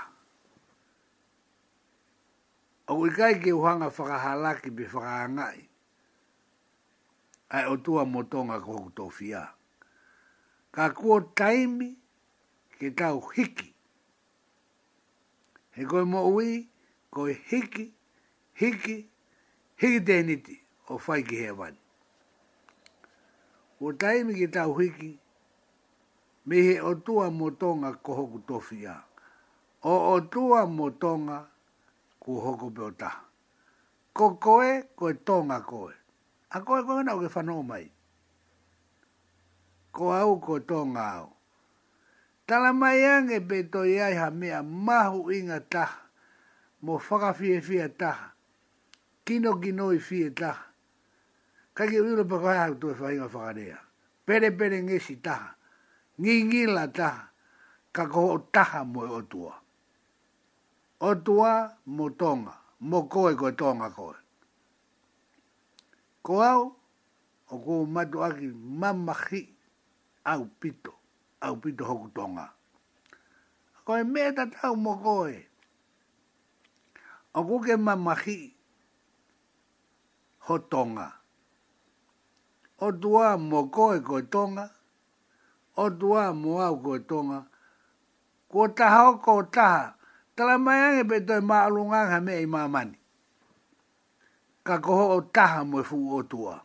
[2.88, 5.62] O ikai ki uhanga whakahalaki pi whakahangai.
[7.54, 9.42] Ai o tua mo tonga ku hoko tofia.
[10.76, 11.90] Ka kuo taimi
[12.80, 13.70] ke tau hiki.
[15.76, 16.50] He koe mo ui,
[17.14, 17.86] koe hiki,
[18.60, 18.98] hiki,
[19.82, 20.56] hiki teniti
[20.92, 21.78] o whai ki hewani.
[23.82, 25.20] O taimi ki tau hiki
[26.46, 28.86] me he o tua motonga ko hoku tofi
[29.84, 31.48] O o tua motonga
[32.20, 33.08] ko hoku pe
[34.14, 35.94] Ko koe, ko e tonga koe.
[36.52, 37.86] A koe koe nao ke whanau mai.
[39.92, 41.30] Ko au ko tonga au.
[42.46, 45.86] Tala mai ange pe to iai ha mea mahu inga ta.
[46.82, 48.34] Mo whakawhie fia ta.
[49.26, 50.52] Kino kino i fia ta.
[51.74, 53.80] Kaki uilo pa kai hau tue whainga whakarea.
[54.26, 55.58] Pere pere ngesi taha
[56.22, 57.10] ngi la ta
[57.96, 58.22] ka ko
[58.54, 59.54] taha mo o tua
[61.08, 61.52] o tua
[61.96, 62.54] mo tonga
[62.90, 64.06] mo ko e ko tonga ko
[66.26, 66.62] ko au
[67.52, 68.48] o ko matu aki
[68.80, 69.42] mamahi
[70.32, 70.94] au pito
[71.46, 72.46] au pito hoku tonga
[73.86, 75.40] ko e meta tau mo ko e
[77.34, 78.38] o ko ke mamahi
[80.46, 81.08] ho tonga
[82.86, 84.66] o tua mo ko e ko tonga
[85.76, 87.46] o tua mo ko tonga.
[88.52, 89.96] Ko taha o ko ta
[90.36, 92.98] tala mai ange pe toi maa ha me i mamani.
[94.66, 95.84] Ka koho o taha mo e
[96.18, 96.64] o tua.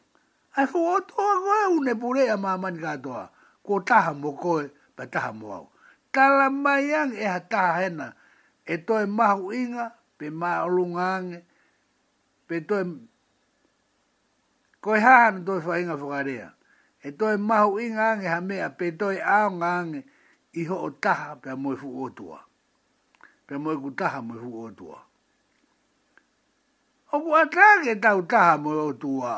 [0.56, 3.30] Ai fuu o tua koe une pure a mamani katoa.
[3.64, 4.64] Ko taha mo koe,
[4.96, 5.66] pa taha mo au.
[6.12, 8.14] Tala mai ange e ha taha hena,
[8.66, 9.86] e toi mahu inga
[10.18, 11.38] pe maa lunganga
[12.46, 12.84] pe toi
[14.82, 16.54] Koe hāna toi whainga whakarea
[17.06, 20.00] e toi mahu i ngange ha mea pe toi ao ngange
[20.52, 22.38] i ho o taha pe moe fu o tua.
[23.46, 24.98] Pe moe ku taha moe fu o tua.
[27.12, 29.32] O ku atake tau taha moe o tua.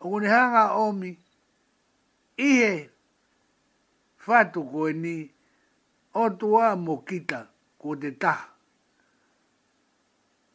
[0.00, 1.10] O ku nihanga omi
[2.48, 2.72] ihe
[4.24, 5.14] fatu koe ni
[6.14, 7.40] o tua mo kita
[7.80, 8.48] ko te taha.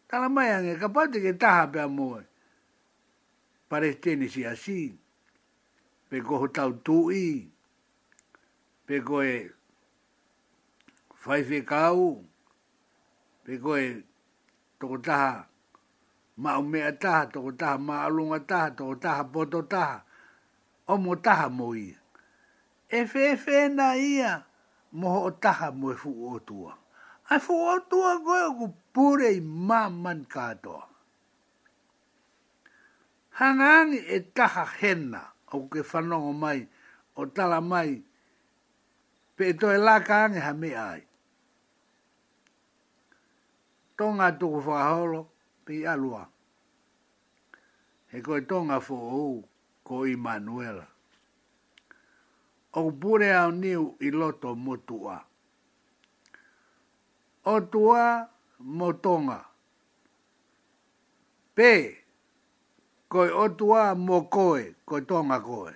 [0.07, 2.26] Tala mai ange kapate ke taha pe moe
[3.69, 4.82] pare tene si asi,
[6.10, 7.51] pe ko tau tui,
[8.88, 9.36] pe ko e
[11.27, 12.23] whaife kau,
[13.43, 13.88] pe ko e
[14.80, 15.45] toko taha
[16.41, 19.97] mao mea taha, toko taha maalunga taha, toko taha poto taha,
[20.91, 21.99] omo taha mo ia.
[22.88, 24.45] E fe fe na ia,
[24.99, 26.71] moho o taha mo e fu o tua.
[27.30, 30.96] Ai fu o tua goe o ku pure i maman katoa
[33.39, 35.21] hangani e taha hena
[35.54, 36.60] au ke whanongo mai,
[37.15, 37.91] o tala mai,
[39.36, 41.02] pe e toi laka ane ha me ai.
[43.97, 45.21] Tonga tuku whakaholo,
[45.65, 46.23] pe i alua.
[48.12, 49.38] He koe tonga fo ou,
[49.88, 50.88] ko i Manuela.
[52.78, 55.17] Au pure au niu i loto motua.
[57.54, 58.04] O tua
[58.76, 59.39] motonga.
[61.56, 61.73] Pe, Pe,
[63.11, 65.73] koe otua mo koe, koe tonga koe.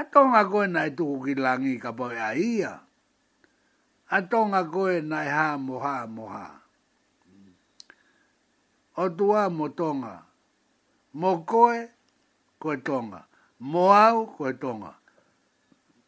[0.00, 2.72] A tonga koe nai tuku ki langi ka poe a ia.
[4.16, 6.46] A tonga koe nai ha mo ha mo ha.
[9.02, 10.14] Otua mo tonga.
[11.20, 11.76] Mo koe,
[12.62, 13.20] koe tonga.
[13.70, 14.92] Mo au, koe tonga.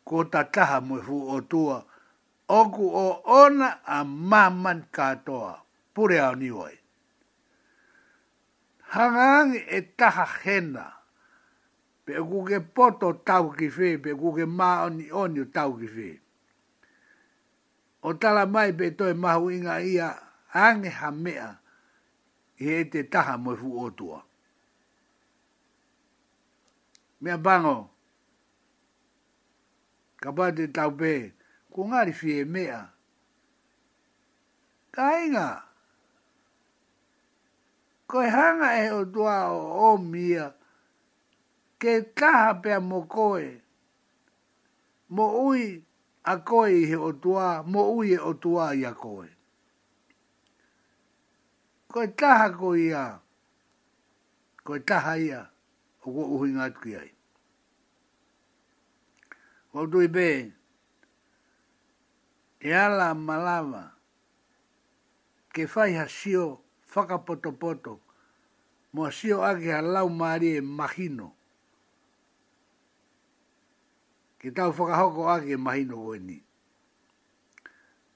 [0.07, 1.77] Ko tataha mo fu otua.
[2.59, 3.07] Oku o
[3.41, 3.99] ona a
[4.31, 5.53] maman katoa.
[5.95, 6.75] Pure au niwai
[8.93, 10.87] hangang e taha hena.
[12.07, 16.11] Pe kuke poto tau ki fe, pe kuke maa oni oni tau ki fe.
[18.03, 20.09] O tala mai pe toi mahu inga ia
[20.55, 21.51] ange ha mea
[22.63, 24.23] i e te taha moe fu otua.
[27.21, 27.79] Mea bango,
[30.23, 31.13] ka pate tau pe,
[31.73, 32.83] ku ngari fie mea.
[34.95, 35.66] Ka inga, ka inga,
[38.07, 40.55] ko hanga e o tua o o mia
[41.81, 43.63] ke taha pe mo koe
[45.15, 45.83] mo ui
[46.23, 49.29] a koe i he o tua mo ui e o tua i a koe
[51.91, 53.19] ko taha ko ia
[54.65, 55.43] ko taha ia
[56.07, 57.11] o ko uhi ngat ki ai
[59.75, 60.29] ko tui be
[62.67, 63.95] e ala malava,
[65.55, 66.47] ke fai ha sio ke fai ha sio
[66.97, 68.01] whakapotopoto,
[68.93, 71.29] mua sio age a lau maari imagino e mahino.
[74.39, 76.37] Ki tau whakahoko ake e mahino koe ni.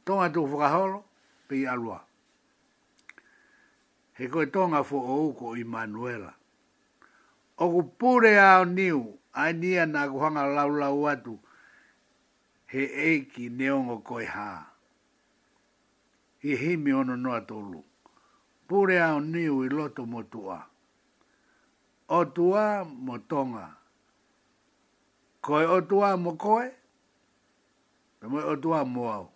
[0.04, 0.98] Tonga tō whakaholo,
[1.48, 1.98] pei alua.
[4.16, 6.32] He koe tonga fo o uko i Manuela.
[7.58, 11.36] O ku pure a niu, a nia nā kuhanga lau lau atu,
[12.66, 12.82] he
[13.14, 14.66] eki neongo koe haa.
[16.42, 17.84] I himi ono noa tōlu
[18.70, 20.62] pure au niu i loto mo tua.
[22.08, 23.66] O tua mo tonga.
[25.44, 26.68] Koe o tua mo koe,
[28.20, 29.26] pe moe o tua mo au.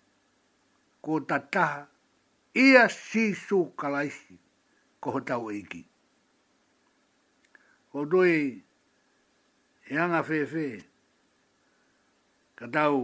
[1.02, 1.86] Ko ta taha,
[2.54, 4.36] ia si su kalaisi,
[5.00, 5.82] ko ho tau eiki.
[7.90, 8.36] Ko tui,
[9.90, 10.66] e anga fefe,
[12.60, 13.00] ka tau,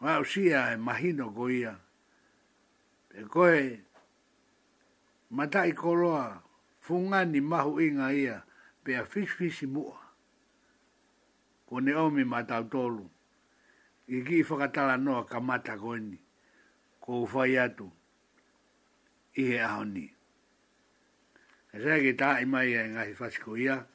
[0.00, 1.74] wau sia e mahino ko ia,
[3.20, 3.60] e koe
[5.30, 6.26] matai koloa
[6.84, 8.36] funga ni mahu inga ia
[8.82, 9.98] pe a fisfisi mua.
[11.66, 13.06] Ko ne omi matau tolu.
[14.14, 16.18] E I ki whakatala noa ka mata koini.
[17.00, 17.86] Ko ufai atu.
[19.40, 20.04] I he ahoni.
[21.74, 23.86] E sea ki taa ima ia e inga hi fasiko ia.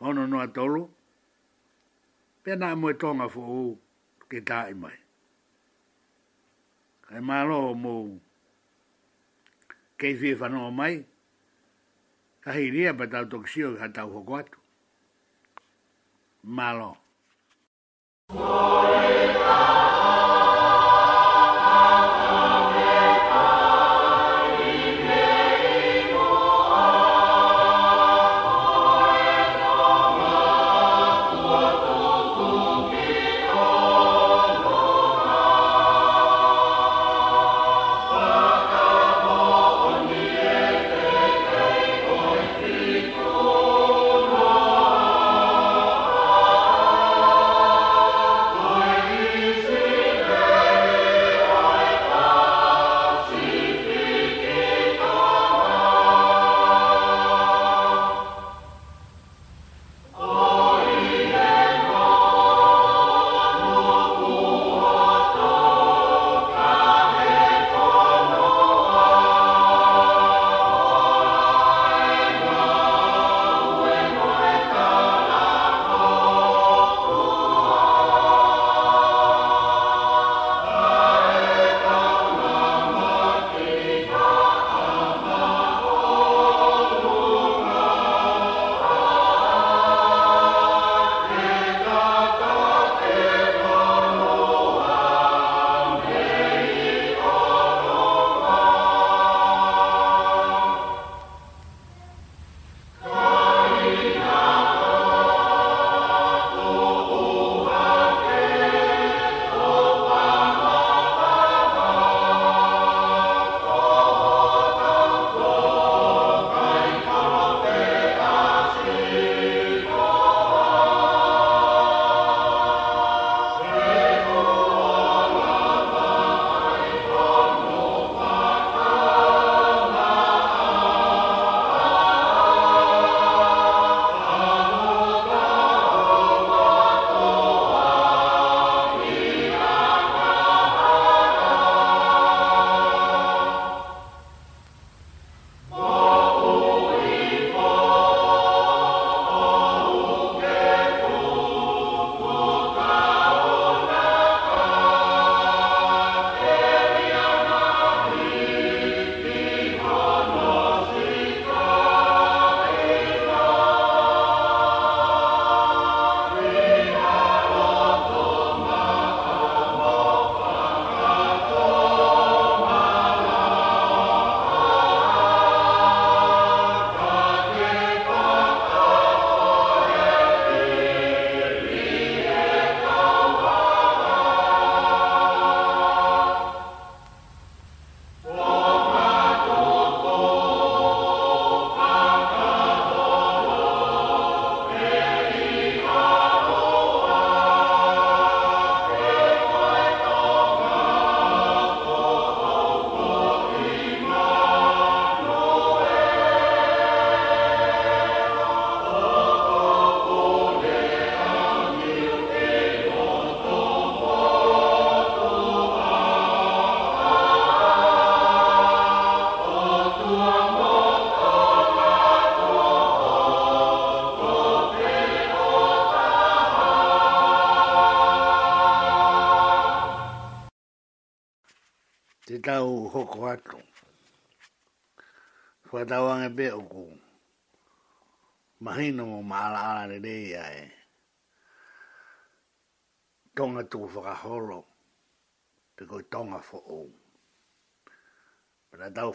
[0.00, 0.88] Ono noa tolu.
[2.42, 3.78] Pena mo e tonga fo ou
[4.28, 4.96] ke taa imai
[7.14, 7.94] e malo mo
[9.98, 10.94] kei fie whanoa mai,
[12.42, 14.58] ka hei ria pa tau toksio ka tau hoko atu.
[16.56, 16.90] Malo.
[18.32, 19.89] Malo.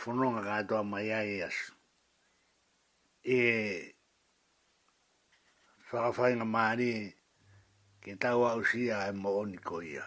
[0.06, 1.58] whanonga ka atoa mai ai e as.
[3.38, 3.40] E
[5.88, 6.90] whakawhainga maari
[8.02, 10.06] ke tau au sia e mo oni ko ia.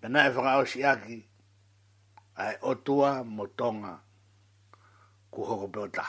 [0.00, 1.16] Pena e whakao si ki
[2.42, 3.94] ai e otua mo tonga
[5.32, 6.04] ku hoko peota.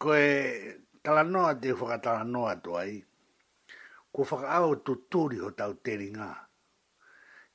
[0.00, 0.30] Ko e
[1.02, 1.68] talanoa te
[2.32, 2.94] noa tu ai,
[4.12, 6.30] ku fa au whakao tuturi ho tau teringa.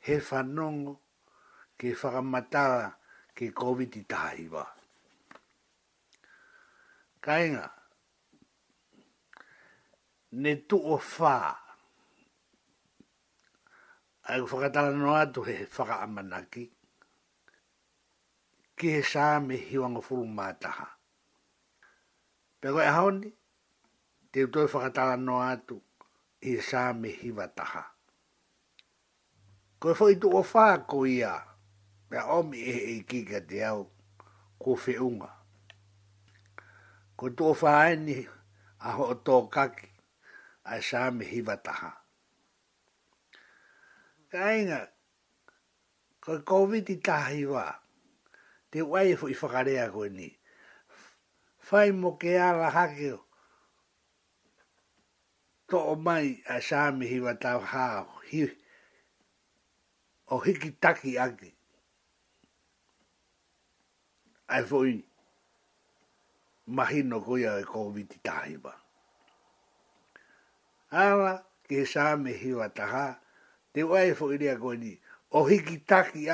[0.05, 1.04] He whanongo
[1.75, 2.95] ke whakamatala
[3.35, 4.63] ke COVID i tahaiwa.
[7.19, 7.67] Kainga,
[10.39, 11.35] ne tu o whā,
[14.29, 16.63] ai ku whakatala no atu he whakaamanaki,
[18.77, 20.87] ki he sā me hiwanga furu mātaha.
[22.63, 23.29] Pego e haoni,
[24.31, 25.77] te utoi e whakatala no atu,
[26.51, 27.83] i sā me hiwataha.
[29.79, 31.33] Koe fwoi tu o whā ko ia,
[32.09, 33.81] Pea omi e e kika te au
[34.61, 34.93] ko fe
[37.17, 38.19] Ko tō whaaini
[38.79, 39.87] a ho tō kaki
[40.65, 41.55] a sāmi hiva
[44.31, 44.81] Ka inga,
[46.23, 47.65] ko COVID i taha hiva,
[48.71, 50.29] te wai e i whakarea koe ni.
[51.69, 53.11] Whai mo ke ala hake
[55.71, 57.31] tō mai a sāmi hiva
[60.29, 61.54] o hiki taki aki
[64.47, 65.01] ai foi
[66.69, 68.73] mahino ko ia covid tahiba
[70.93, 73.17] ala ke sa me hiwa taha
[73.73, 74.93] te wai fo ilia ko ni
[75.33, 76.29] o hiki aki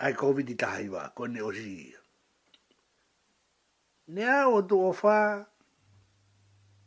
[0.00, 1.92] ai covid tahiba ko ne osi
[4.08, 5.16] ne a o tu ofa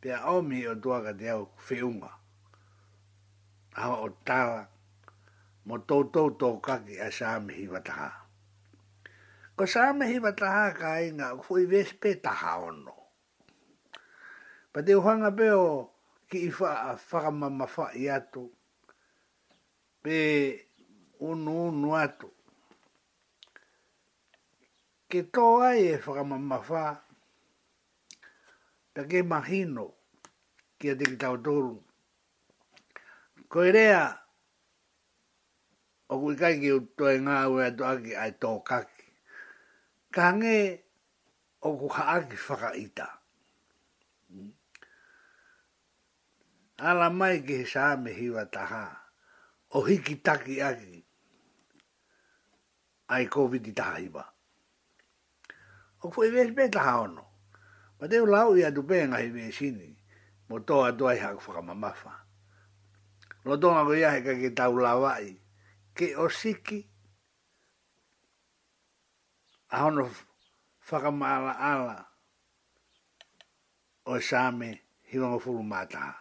[0.00, 2.10] pe a me o tu aga te au feunga
[3.82, 4.66] a o tawa
[5.66, 5.78] mo
[6.38, 7.80] tau kaki a sa me hiwa
[9.56, 12.10] ko sa me hi va ka i nga ku i ves pe
[12.68, 12.96] ono
[14.72, 15.30] pa te ho nga
[16.28, 18.44] ki i fa a fa ma ma fa i atu
[20.02, 20.16] pe
[21.26, 22.28] o no atu
[25.10, 26.58] ke to ai e fa ma
[28.94, 29.86] ta ke imagino
[30.78, 31.76] ki a te ki tau toru
[33.50, 34.02] ko i rea
[36.12, 38.95] o kuikai ki utoe ngā ue atu aki ai tō kaki
[40.16, 40.58] kange
[41.62, 43.06] o ku haaki whakaita.
[46.88, 48.84] Ala mai ki he sāme hiwa taha,
[49.76, 51.04] o hiki taki aki,
[53.08, 54.24] ai COVID i taha hiwa.
[56.02, 57.24] O kua iwe e sime taha ono,
[58.00, 59.90] ma teo lau i adupe ngā hiwe sini,
[60.48, 62.12] mo tō atua i haku whakamamafa.
[63.48, 65.28] Lo tō ngā kua iahe ka ke tau lawai,
[65.96, 66.82] ke osiki siki,
[69.70, 70.10] ahono
[70.88, 71.96] whakamaala ala
[74.06, 74.68] o sāme
[75.12, 76.14] hiwanga furu mātaha.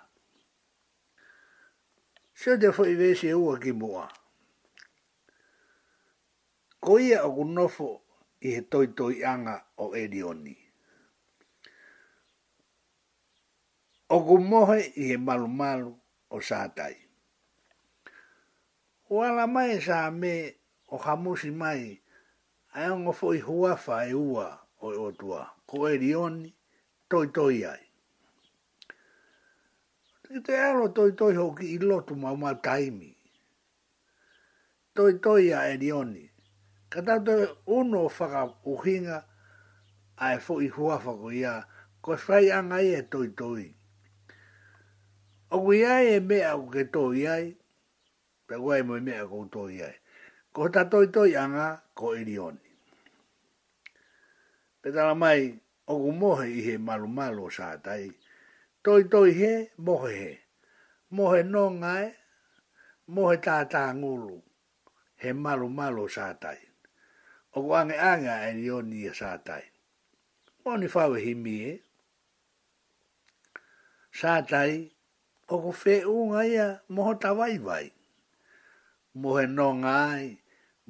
[2.35, 4.07] Sio te fo i vese ua ki mua.
[6.83, 7.89] Ko ia o kunofo
[8.47, 10.55] i he toi toi anga o Edioni.
[14.09, 15.93] O kumohe i he malu malu
[16.29, 16.97] o sātai.
[19.09, 20.09] O ala mai sa
[20.89, 22.01] o hamusi mai
[22.75, 24.47] ae ongo fo i hua fa ua
[24.83, 26.49] o i otua, ko e rioni,
[27.09, 27.83] toi toi ai.
[30.35, 33.11] I te alo toi toi hoki i lotu ma uma taimi.
[34.95, 36.25] Toi toi a e rioni.
[36.91, 37.35] Kata te
[37.77, 38.41] uno whaka
[38.73, 39.17] uhinga
[40.25, 41.53] ae fo i hua whako ia,
[42.03, 43.65] ko whai anga e toi toi.
[45.55, 47.45] Oku iai e mea au ke tō iai,
[48.47, 49.95] pe guai mo i mea kou tō iai.
[50.53, 52.64] Ko ta toi toi anga, ko i e rioni
[54.85, 55.41] pe tala mai
[55.91, 58.05] o ku mohe i he malu malu o sātai.
[58.83, 59.53] Toi toi he,
[59.85, 60.31] mohe he.
[61.15, 62.05] Mohe no ngai,
[63.15, 63.35] mohe
[63.73, 64.35] tā ngulu.
[65.21, 66.59] He malu malu o sātai.
[67.55, 69.63] O ku ange anga e ni o ni e a sātai.
[70.69, 71.71] Oni whawe hi mie.
[74.21, 74.71] Sātai,
[75.49, 77.85] o ku whē unga ia, mohe tā vai vai.
[79.21, 80.25] Mohe no ngai,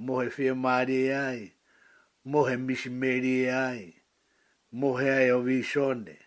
[0.04, 1.55] mohe whē maria ai
[2.30, 3.84] mo he misi meri e ai,
[4.74, 6.18] mo ai o visione,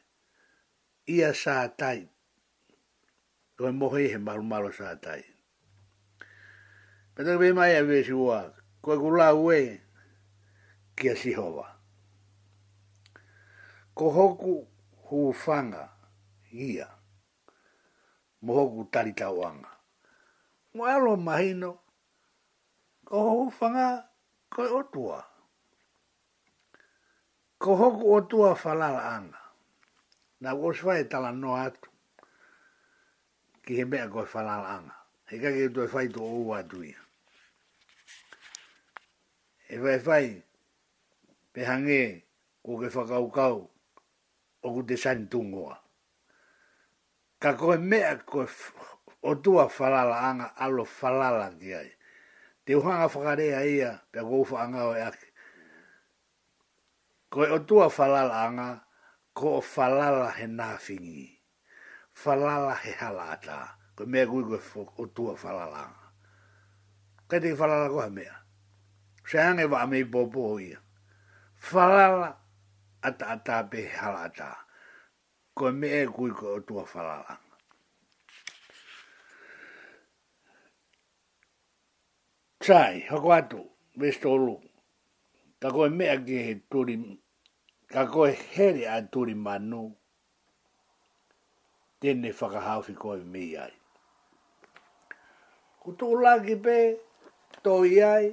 [1.10, 2.06] ia sa tai,
[3.58, 4.18] ko he mo he he
[4.78, 5.24] sa tai.
[7.14, 8.38] Pena kwe mai a vesi ua,
[8.80, 9.80] koe kula ue,
[10.96, 11.66] kia si hova.
[13.94, 14.68] Ko hoku
[15.10, 15.90] hufanga
[16.54, 16.86] ia,
[18.42, 19.74] mo hoku tarita wanga.
[20.74, 21.80] Mo alo mahino,
[23.04, 23.18] ko
[23.50, 24.06] hufanga
[24.46, 25.27] koe otua
[27.58, 29.38] ko hoku o tua whalala ana.
[30.42, 31.90] Nā ko osu whae tala no atu.
[33.66, 34.94] Ki he mea koe whalala ana.
[35.28, 36.98] He kake tu e whai tu o ua atu ia.
[39.68, 40.26] E whai whai
[41.52, 42.22] pe hange
[42.64, 43.66] ko ke whakaukau
[44.62, 45.76] o ku te sani tungoa.
[47.42, 48.46] Ka koe mea koe
[49.22, 51.90] o tua whalala ana alo whalala ki ai.
[52.64, 55.27] Te uhanga whakarea ia pe a kou whaanga o e ake
[57.30, 58.68] ko e o tua falala anga,
[59.36, 61.28] ko o falala he nāwhingi,
[62.12, 63.56] falala he halata,
[63.96, 66.06] ko mea kui koe o tua falala anga.
[67.28, 68.34] Kei te falala koha mea,
[69.28, 70.78] se hange wa amei bopo ia,
[71.70, 72.30] falala
[73.02, 74.48] ata ata pe halata,
[75.54, 77.46] ko mea kui koe o tua falala anga.
[82.64, 83.60] Tsai, hako atu,
[84.00, 84.67] vesto o luku
[85.62, 86.94] ka koe mea ke he turi,
[87.92, 89.82] ka koe here a turi manu,
[92.00, 93.72] tēne whakahawhi koe me iai.
[95.80, 96.76] Ko tō lāki pē,
[97.64, 98.24] tō iai,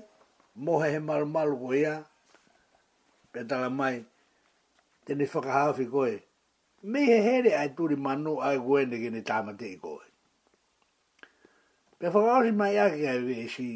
[0.66, 1.96] mohe he marumalu ko ia,
[3.32, 3.96] pē tala mai,
[5.06, 6.14] tēne whakahawhi koe,
[6.92, 10.06] me he heri a turi manu ai e koe ne kene tāmate i koe.
[11.98, 13.70] Pē whakahawhi mai ake a wē si,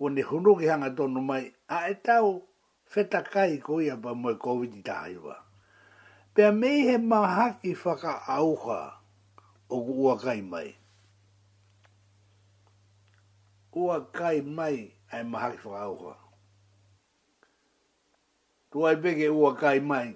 [0.00, 2.28] ko ne hono ki hanga tonu mai, a e tau
[2.90, 5.34] feta kai ko ia pa mai COVID i tahaiwa.
[6.32, 8.80] Pea mei he maha ki whaka auha
[9.68, 9.92] o ku
[10.24, 10.70] kai mai.
[13.80, 14.76] Ua kai mai
[15.12, 16.14] ai e maha ki whaka auha.
[18.72, 20.08] Tu ai peke ua kai mai,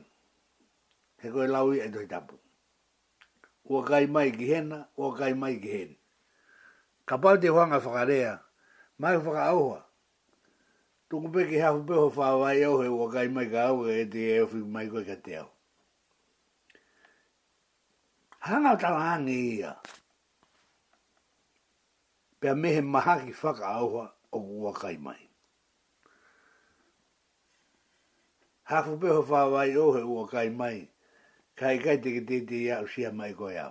[1.20, 2.38] he koe laui e toi o
[3.70, 5.96] Ua kai mai ki hena, ua kai mai ki hena.
[7.08, 8.43] Ka pau te whanga whakarea,
[8.98, 9.80] mai fa aoa
[11.08, 13.82] tu ko peke ha pe ho fa vai o he wa kai mai ka o
[13.90, 15.46] e te e fi mai ko ka te o
[18.46, 19.72] hanga ta hangi ia
[22.40, 25.22] pe me he maha ki fa ka aoa o wa kai mai
[28.70, 30.78] ha fu ho fa vai o he wa kai mai
[31.58, 33.68] kai kai te te te ia o sia mai ko ya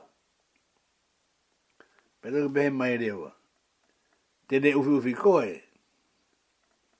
[2.23, 3.31] Pero que bem mai reua
[4.47, 5.49] te ne ufi ufi koe.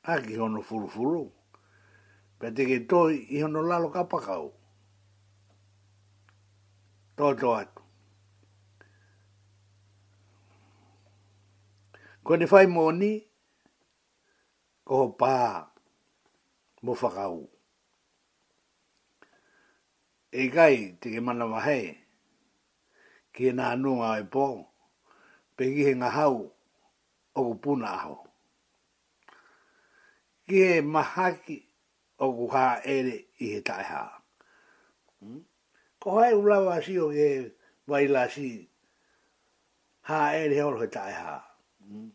[0.04, 1.24] A ki hono furu furu.
[2.40, 4.48] Pea te ke toi i hono lalo ka pakao.
[7.16, 7.80] Toa toa atu.
[12.24, 13.12] Koe ne fai moni,
[14.88, 15.36] ko pā
[16.88, 17.38] mo whakau.
[20.32, 21.80] E gai te ke mana wahe,
[23.36, 24.48] ki e nā nunga e pō,
[25.60, 26.36] pe ki he ngā hau,
[27.36, 28.18] o puna aho.
[30.48, 31.64] Ki e mahaki
[32.20, 34.22] o ku ha ere i he tai ha.
[35.20, 35.40] Hmm?
[36.00, 37.52] Ko hai ulawa si o ke
[37.88, 38.68] waila si
[40.12, 41.42] ha ere horo he tai ha.
[41.88, 42.10] Hmm?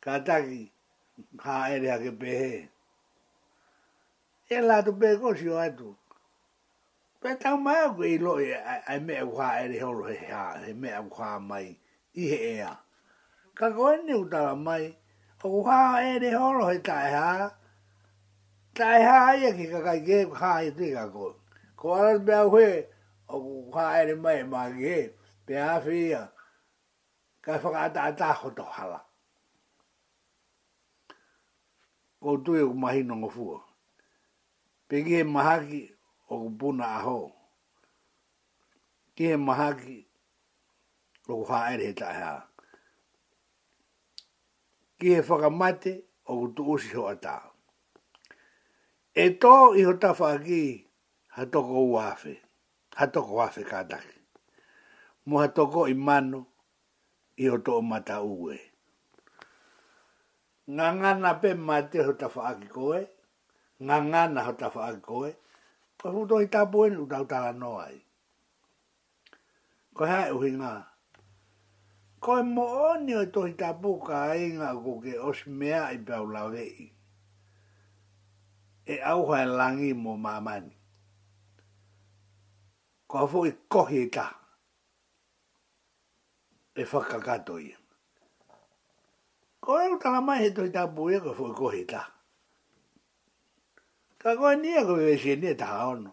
[0.00, 0.72] Ka taki
[1.44, 2.68] ha ere hake pehe.
[4.48, 5.94] E la tu pe ko si o atu.
[7.20, 10.44] Pe tau mai o ku i loe ai mea ku ha ere horo he ha.
[10.64, 11.66] He mea ku ha mai
[12.14, 12.62] i he ea.
[12.72, 12.86] Hmm?
[13.58, 14.84] ka koe ni utara mai,
[15.44, 17.46] o ku haa e re holo he tae haa,
[18.78, 21.24] tae haa e ki ka kai ke haa i tika ko.
[21.78, 22.68] Ko alas bea hui,
[23.34, 23.36] o
[23.72, 24.98] ku e re mai e maa ki he,
[25.46, 26.22] bea hafi ia,
[27.44, 29.00] ka whakata a tāho to hala.
[32.22, 33.58] Ko tui o mahi no ngofua,
[34.88, 35.82] peki he mahaki
[36.30, 37.18] o ku puna ho,
[39.14, 39.96] ki he mahaki
[41.28, 42.46] o ku haa e re he tae
[44.98, 45.92] ki he whakamate
[46.30, 47.34] o ku tu usi ho ata.
[49.24, 50.62] E tō i ho ta whaki
[51.36, 52.34] ha toko uafe,
[52.98, 54.18] ha toko uafe kātaki.
[55.28, 56.40] Mo ha toko i mano
[57.42, 58.56] i ho tō mata uwe.
[60.74, 63.00] Ngā ngana pe mate ho ta whaki koe,
[63.86, 65.30] ngā ngana ho ta whaki koe,
[65.98, 67.88] ko hu tō i tāpoeni u tau tāra noa
[69.98, 70.70] Ko hea uhi ngā,
[72.20, 76.26] ko e mo oni o tohi tapuka a inga ko ke os mea i pau
[76.34, 76.90] lawei.
[78.86, 80.74] E auha e langi mo mamani.
[83.08, 84.26] Ko a fo i kohi e ta.
[86.74, 87.70] E whakakato i.
[89.62, 92.02] Ko e tala mai he tohi tapuka e ko fo i kohi e ta.
[94.18, 96.10] Ka koe nia ko vese nia taha ono.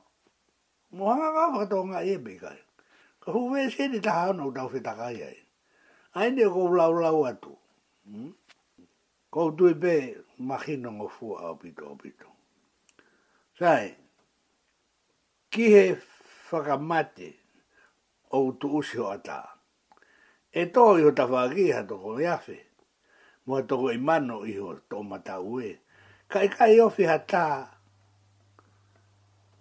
[0.95, 2.59] Mo hanga kawa katoa ngā iebe kai.
[3.19, 5.44] Ka hu vese ni taha ono utau whetaka iai
[6.19, 7.53] aine go lau lau atu.
[8.09, 8.31] Mm?
[9.31, 9.93] Ko tui pe
[10.47, 12.27] mahino ngo fua opito opito.
[13.59, 13.87] Sai,
[15.51, 15.85] ki he
[16.49, 17.29] whakamate
[18.31, 19.39] o tu usi ata.
[20.51, 22.65] E tō i ho tawhakiha toko iafe, e
[23.45, 25.69] mua toko i mano i ho tō mata ue.
[26.31, 27.43] Kai kai ofi ha tā,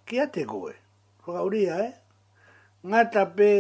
[0.07, 0.73] ki ate koe,
[1.27, 1.87] whakauria e.
[1.87, 1.93] Eh?
[2.87, 3.51] Ngata pe,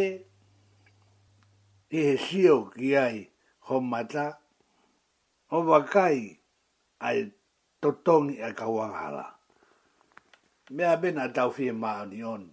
[1.96, 3.18] i he sio ki ai
[3.66, 4.26] ho mata,
[5.56, 6.20] o wakai
[7.06, 7.18] ai
[7.80, 9.24] totongi a kawangala.
[10.74, 12.52] Mea bena a tau fie maa ni oni.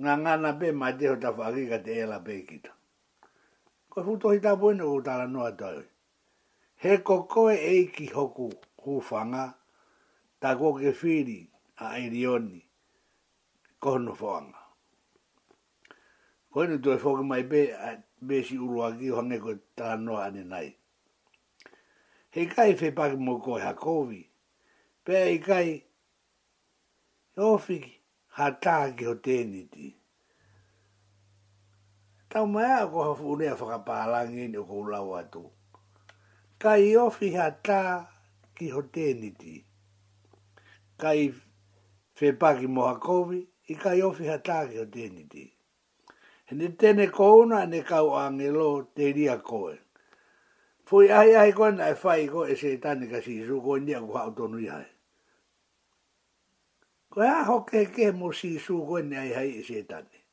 [0.00, 2.70] Nga ngana be mai teho ta whakika te ela pe kita.
[3.90, 5.82] Ko futo hita puene ku tala noa toi.
[6.82, 8.46] He kokoe eiki hoku
[8.84, 9.44] hufanga,
[10.40, 11.40] ta koke whiri
[11.82, 12.60] a eri oni,
[13.80, 14.60] kohono whanga.
[16.52, 20.68] Koenu tue whoke mai be a me si uruagi o hange koe tānoa ane nai.
[22.34, 24.20] Hei kai whee pake mō koe ha kōwi,
[25.06, 25.66] pēr i kai
[27.48, 27.98] ōwhiki e
[28.38, 29.86] ha tāki ho tēniti.
[32.30, 35.44] Tau mai a koha whunea whakapālangi ni o kou lau atu.
[36.62, 37.80] Kai ōwhi ha tā
[38.58, 39.54] ki ho tēniti.
[40.98, 41.20] Kai
[42.18, 43.40] whee pake mō ha kōwi,
[43.72, 45.44] i kai ōwhi ha tā ki ho tēniti.
[45.48, 45.57] Kai
[46.48, 49.76] he ne tene kouna ne kau angelo te ria koe.
[50.84, 53.80] Fui ai ai koe na e whai ko e se tane ka si su koe
[53.80, 54.86] nia ku hao tonu iai.
[57.12, 60.24] Koe a ah, hoke ke mo si su koe ne ai hai e se tane.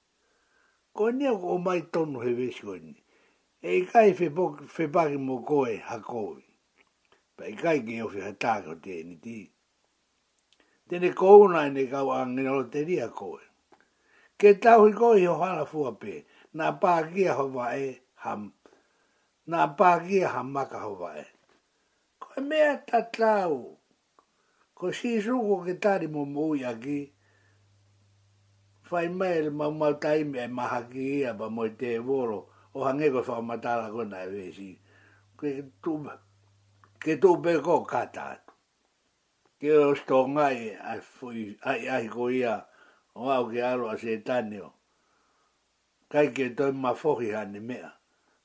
[0.95, 2.95] Koe nia ku o mai tonu he vesi koe ni.
[3.61, 6.41] E i kai whepaki mo koe ha koe.
[7.35, 9.49] Pa i kai ki ofi ha tāko te ni ti.
[10.87, 13.44] Tene kouna e ne kau angelo te ria koe.
[14.37, 16.13] Ke tau i koi o hala fua pe,
[16.59, 17.85] nā pākia ho vae,
[18.23, 18.41] ham,
[19.53, 21.23] nā pākia ham maka ho vae.
[22.23, 23.55] Ko e mea ta tau,
[24.75, 26.97] ko si suko ke tari mo mui aki,
[28.91, 32.39] fai mail ma mau taimi e maha ki ia pa moi te voro,
[32.75, 34.71] o hange ko fau matala kona e vesi,
[35.39, 35.47] ke
[35.81, 35.95] tu,
[37.03, 38.53] ke tu pe ko kata atu.
[39.63, 40.59] Ke o stongai
[40.91, 40.99] ai,
[41.71, 42.59] ai, ai ko ia,
[43.15, 44.71] o au ke alo a se tane o.
[46.11, 47.91] Kai ke toi ma fohi hane mea.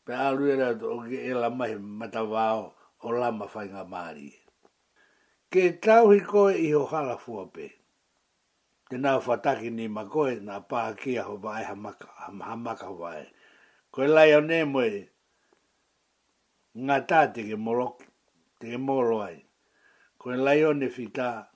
[0.05, 2.63] Pe alu e rato o ke e la mahi matavao
[3.03, 4.27] o la ma whainga maari.
[5.51, 7.67] Ke tau hi koe i ho hala fua pe.
[8.89, 13.27] Te nā whataki ni ma koe nā paha kia ho vae ha maka ho vae.
[13.93, 14.59] Koe lai o ne
[16.71, 17.99] ngā tā te ke moro,
[18.63, 19.43] te ke moro ai.
[20.19, 21.50] Koe lai o ne fitaa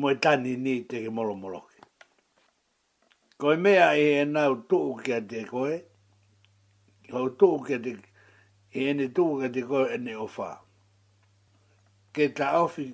[0.00, 1.78] mo e tani ni te ke moro moro ke.
[3.38, 5.74] Ko e mea e e nau tuu kia te koe,
[7.10, 7.92] ko tuu kia te
[8.78, 10.50] e e ne tuu kia te koe e ne o wha.
[12.14, 12.86] Ke ta awhi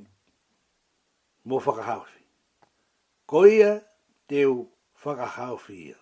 [1.48, 2.18] mo whakahawhi.
[3.30, 3.72] Ko ia
[4.28, 4.56] te u
[5.04, 5.98] whakahawhi ia.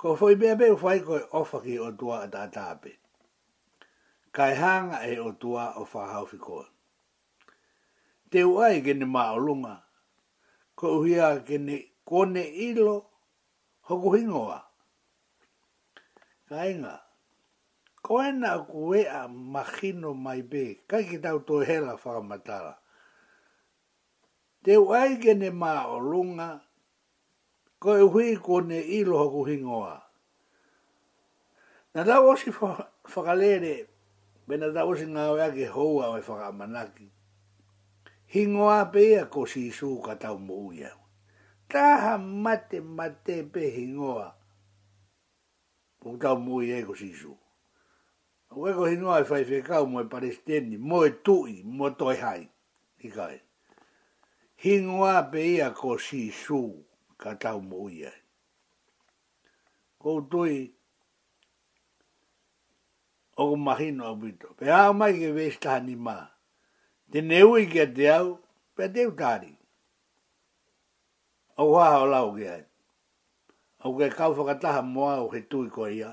[0.00, 2.92] Ko whoi mea mea whai koe o whaki o tua a tātāpe.
[4.36, 6.66] Kai hanga e o tua o whakahawhi koe
[8.30, 9.82] te uai gene maolunga.
[10.78, 13.06] Ko uhia gene kone ilo
[13.88, 14.64] hoku hingoa.
[16.48, 16.96] Kainga,
[18.02, 18.56] ko ena
[19.18, 22.74] a makino mai be, ka ki tau toi hela whakamatara.
[24.64, 26.62] Te uai gene maolunga,
[27.82, 29.94] ko e uhi kone ilo hoku hingoa.
[31.96, 32.50] Nā tāu osi
[33.12, 33.88] whakalere,
[34.48, 37.08] bena tāu osi ngā wea ke hoa oi e whakamanaki,
[38.32, 40.92] hingoa pea ko si su ka tau mo uia.
[41.68, 44.34] Taha mate mate pe hingoa.
[46.00, 47.32] Po tau mo uia e ko si su.
[48.52, 52.48] Ue ko hingoa e fai fekau mo e palestini, mo e tui, mo toi hai.
[53.04, 53.40] Hikai.
[54.64, 56.84] Hingoa pea ko si su
[57.16, 58.12] ka tau mo uia.
[59.98, 60.72] Ko tui,
[63.36, 64.52] o ko mahino au bito.
[64.56, 66.37] Pe hao mai ke vestahani maa
[67.12, 68.34] te neu i ke te au,
[68.76, 69.54] pe te utari.
[71.56, 72.62] Au haha o lau ki ai.
[73.84, 76.12] Au ke kau whakataha moa o he tui ko ia.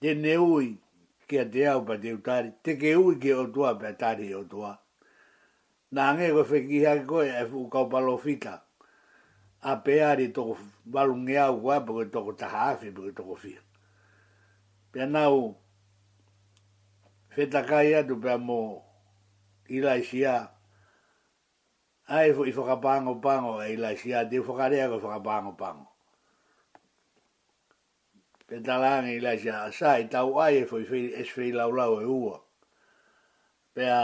[0.00, 0.68] Te neu i
[1.28, 4.44] ke te au pe te utari, te ke ui ke o tua pe tari o
[4.44, 4.72] tua.
[5.94, 8.60] Nā ngē koe whiki hea koe e fuku kau palo fita.
[9.64, 10.56] A peari toko
[10.92, 13.60] walungi au koe, pukai toko taha afi, pukai toko fia.
[14.92, 15.54] Pia nau,
[17.36, 18.80] whetakai atu pia mō
[19.70, 20.48] ilai sia.
[22.08, 25.88] Ai fu i whakapango pango e ilai sia, te whakarea ko whakapango pango.
[28.46, 32.36] Petalanga ilai sia, sa i tau ai e fu i whiri esfei laulau e ua.
[33.72, 34.00] Pia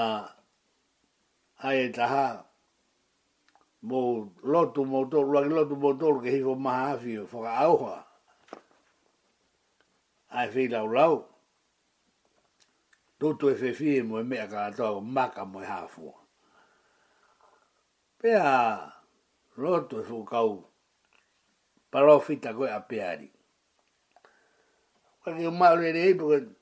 [1.61, 2.41] ai e taha
[3.85, 4.01] mō
[4.49, 7.97] lotu mō tōru, lagi lotu mō tōru ke hifo maha awhia, whaka auha.
[10.41, 11.30] Ai fei laulau.
[13.21, 16.15] Roto e whewhi e mo e mea ka atoa o maka mo e hafua.
[18.19, 18.49] Pea,
[19.61, 20.51] roto e whukau
[21.93, 23.29] parofita koe a peari.
[25.21, 26.53] Kwa ke o maa lere hei, pwede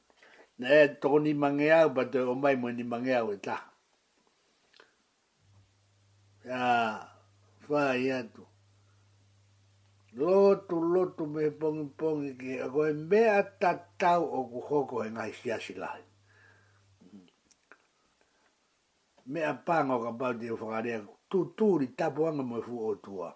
[0.58, 3.56] na e toko ni mange au, pa o mai mo ni mange au e ta.
[6.42, 6.66] Pea,
[7.70, 8.42] whaa i atu.
[10.18, 15.74] Lotu, lotu me pongi pongi ke, a koe mea tatau o kuhoko e ngai siasi
[15.84, 16.07] lahi.
[19.28, 23.30] me a pango ka pau te whakare tu tūri tapu anga mo fu o tua.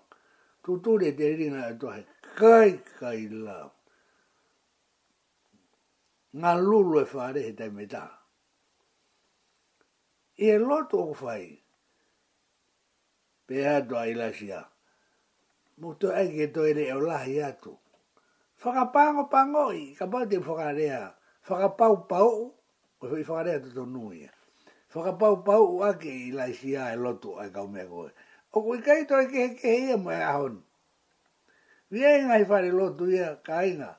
[0.65, 2.07] Tu tūri te ringa e tua he
[2.39, 3.59] kai kai la.
[6.35, 8.05] Ngā lulu e whare he tai meta.
[10.39, 11.61] I e loto o whai.
[13.47, 14.65] Pea tua i lasia.
[15.77, 17.77] Mo tu eke e toi re e o lahi atu.
[18.63, 21.13] Whakapango pangoi, ka pau te whakarea.
[21.49, 22.55] Whakapau pau,
[23.03, 24.31] o i whakarea tu tonu ia
[24.95, 28.11] whakapau pau ake i lai si ae lotu ai kau mea koe.
[28.53, 30.55] O koe kai toi e ke heke heia mai ahon.
[31.91, 33.93] Vi ai e ngai whare lotu ia ka inga.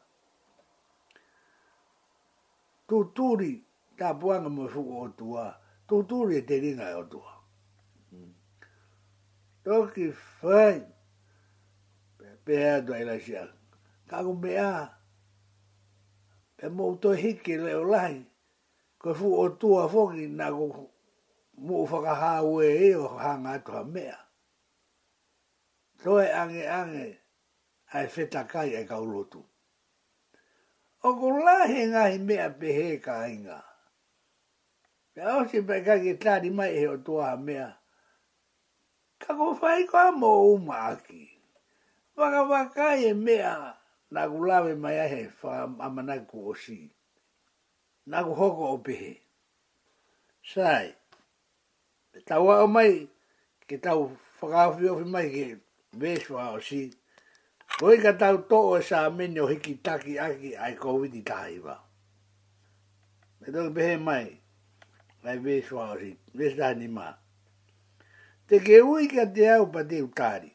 [2.87, 3.53] Tu tūri
[3.97, 5.45] tā puanga mo fuku o tua.
[5.89, 7.31] Tu tūri e te ringa e o tua.
[9.65, 10.81] Toki whai.
[12.45, 13.49] Pea tu ai lai si ae.
[14.09, 14.69] Kako mea.
[16.57, 18.13] Pea mou to hiki leo lai.
[18.13, 18.32] Pea
[19.03, 20.65] ko fu o tua foki na go
[21.65, 24.19] mu fa ka ha we e o ha nga to me a
[26.25, 27.05] e ange ange
[27.95, 29.41] ai feta kai e ka ulotu
[31.03, 33.59] o ko la he nga i me a pe he ka inga
[35.13, 37.69] pe o si pe ka ki ta di mai e o tua ha me a
[39.21, 41.23] ka ko fai ko a mo u ma ki
[42.17, 43.53] Whakawakai e mea
[44.13, 46.85] na gulave mai ahe wha amanaku o shii
[48.07, 49.13] nāku hoko o pehe.
[50.43, 50.93] Sai,
[52.13, 53.07] me taua o mai,
[53.67, 54.09] ke tau
[54.41, 55.45] whakaofi ofi mai ke
[55.99, 56.81] vēswa o si,
[57.79, 61.77] koe ka tau tō e sā meni o hiki taki aki ai kōwiti tāhiwa.
[63.39, 64.25] Me tōki pehe mai,
[65.23, 67.07] mai vēswa o si, vēswa ni mā.
[68.51, 70.51] Te ke ui ka te au pa te utari.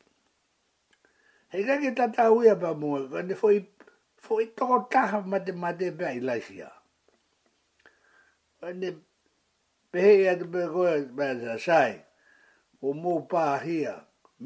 [1.48, 6.20] Hei kake tata ui a pa mua, kone fōi tōko taha mate mate pēa i
[6.20, 6.74] laisi a
[8.66, 8.88] ane
[9.90, 11.92] pehe ia te pehe koe mea te sai,
[12.86, 13.94] o mō pāhia,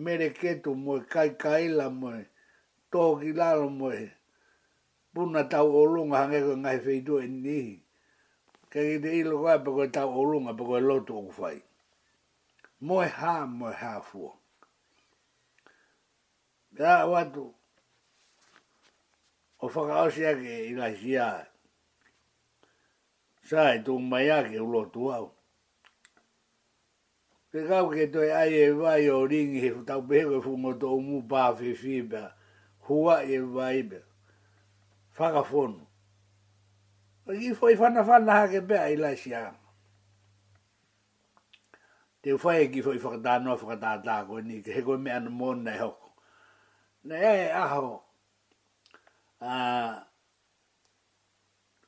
[0.05, 2.21] mere ketu mo kai kaila moe,
[2.93, 4.01] tōki mo moe,
[5.15, 7.61] puna tau o lunga hange koe ngai feitu e ni
[8.73, 11.59] Kei ki te ilo koe pe koe tau o lunga pe koe loto o kufai.
[12.87, 14.33] mo hā, moe hā fua.
[16.81, 17.45] Ia watu,
[19.61, 21.47] o whakaosi ake i lai siai
[23.53, 25.27] sa e tō mai ake ulo tō au.
[27.53, 31.21] Pe kau ke toi ai e vai o ringi he tau pehewe fungo tō mu
[31.29, 32.33] pāwhi whibea,
[32.89, 33.99] hua e vai be,
[35.19, 35.85] whakafonu.
[37.27, 39.61] Pa ki na whana whana hake bea i lai siama.
[42.23, 42.71] Te whai
[43.21, 46.09] da no fai da da ko ni, he koe mea na mōna e hoko.
[47.05, 48.01] Na e a...
[49.43, 49.99] Uh,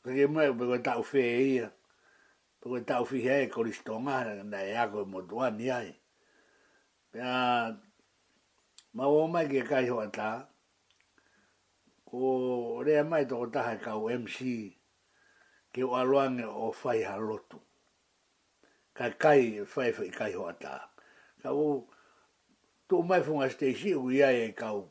[0.05, 1.72] Pake mai, pake tau fe e ia.
[2.62, 5.96] Pake tau fi hea e koristonga, na e ako e motua ni ai.
[7.12, 7.72] Pea,
[8.92, 10.46] ma o mai ke kai hoa ta,
[12.05, 14.76] ko rea mai do taha e kau MC,
[15.72, 17.61] ke o aloange o fai halotu.
[18.92, 20.90] Kai kai fai fai kai hoa ta.
[21.42, 21.88] Kau,
[22.88, 24.84] tu mai funga stesi ui ai e kau,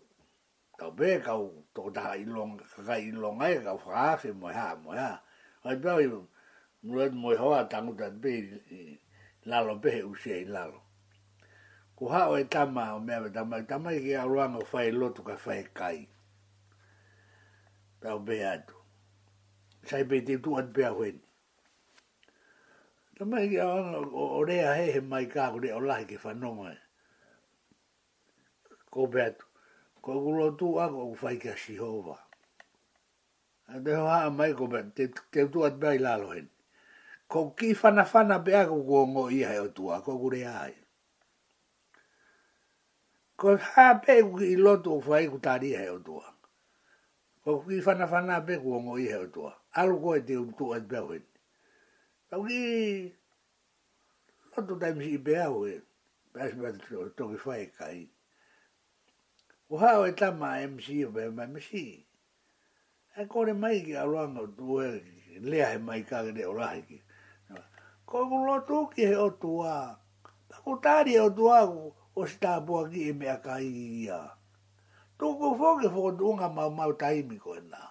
[0.77, 4.47] kau be kau, to da i long ga i long ai ga fa fe mo
[4.47, 5.11] ha mo ha
[5.63, 6.27] ai ba i mo
[6.97, 8.33] le mo ha ta ngu da be
[9.49, 10.79] la lo be u she la lo
[11.97, 14.47] ku ha o ta ma o me ba ta ma ta ma ki a ro
[14.47, 15.99] ma fa i lo tu ka fa i kai
[18.01, 18.75] ta be a tu
[19.87, 21.17] sai be te tu at be a wen
[23.15, 23.67] ta ma ki a
[24.37, 26.49] o re a he he mai ka ku re o la ki fa no
[28.93, 29.45] ko be a tu
[30.03, 32.19] ko gulo tu a ko fai ka si hova
[33.71, 36.49] a de ha mai ko ben te te tu at bai la lo hen
[37.31, 40.03] ko ki fa na fa na be a ko ko ngo i ha tu a
[40.03, 40.75] ko gure ai
[43.39, 44.19] ko ha pe
[44.51, 46.19] i lo tu fai ku tari ha o tu
[47.43, 50.09] ko ki fa na fa na be ko ngo i ha tu a alu ko
[50.19, 51.23] e te tu at bai hen
[52.27, 52.63] ko ki
[54.51, 55.79] lo tu dai mi be a o e
[56.33, 56.79] Pēs mēs
[57.13, 58.09] tō ki whae kai.
[59.73, 61.71] O hao e tama a MC o pēma MC.
[63.17, 65.01] E kore mai ki a roanga o tue,
[65.41, 66.99] lea he mai kage de o rahi ki.
[68.05, 69.73] Ko e kuro tūki he o tua.
[70.47, 73.71] Ta ku tari o tua ku o si tāpua ki e mea ka i
[74.03, 74.21] i a.
[75.17, 77.83] Tūku fōke fōk tūnga mau mau taimi ko e nā.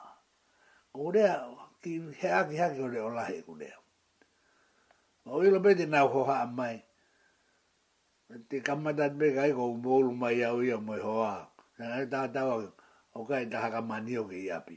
[0.94, 1.34] Ko rea
[1.82, 3.74] ki he aki haki o re o rahi ku rea.
[5.26, 6.76] O ilo pete nau ho haa mai.
[8.48, 11.34] Te kamatat me kai ko mōlu mai au ia mai hoa.
[11.46, 11.51] Ko
[11.82, 12.56] Tā nā tā tā wā,
[13.18, 14.76] o ka e tā mani o ke i api.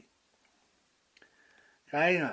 [1.92, 2.30] Ka inga,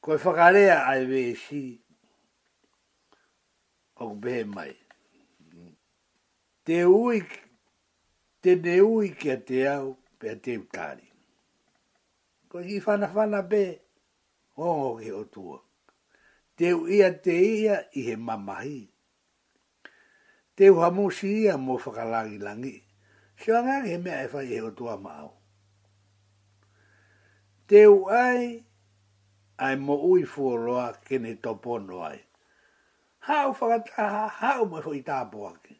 [0.00, 1.60] ko e whakarea ai wē si,
[4.00, 4.72] o ku pehe mai.
[6.64, 7.20] Te ui,
[8.42, 11.08] te ne ui kia te au, pia te utari.
[12.48, 13.62] Ko i whana whana pē,
[14.56, 15.58] o ngō o tua.
[16.56, 18.80] Te ia i Te ui a te ia i he mamahi
[20.56, 22.74] te uha mō si ia mō whakalangi langi.
[23.40, 25.30] Si o ngā he mea e whai e o tua mau
[27.66, 28.58] Te u ai,
[29.64, 32.18] ai mō ui fuoroa kene topono ai.
[33.28, 35.76] Hau whakataha, hau mō i tāpō aki.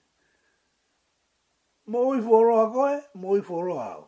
[1.92, 4.06] Mō ui fuoroa koe, mō ui fuoroa au.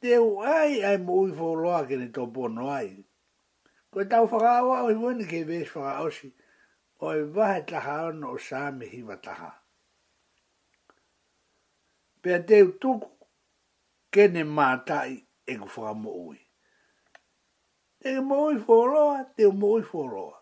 [0.00, 2.92] Te u ai, ai mō ui fuoroa kene topono ai.
[3.90, 6.30] Koe tau whakaawa, oi wene ke vēs whakaosi.
[6.30, 6.39] Koe
[7.06, 9.50] o e wahe taha ana o sāmi hiwa taha.
[12.22, 13.10] Pea teo tuku
[14.12, 15.14] kene mātai
[15.46, 16.38] e ku whakamoui.
[18.00, 20.34] Te ke moui whoroa, te o moui whoroa.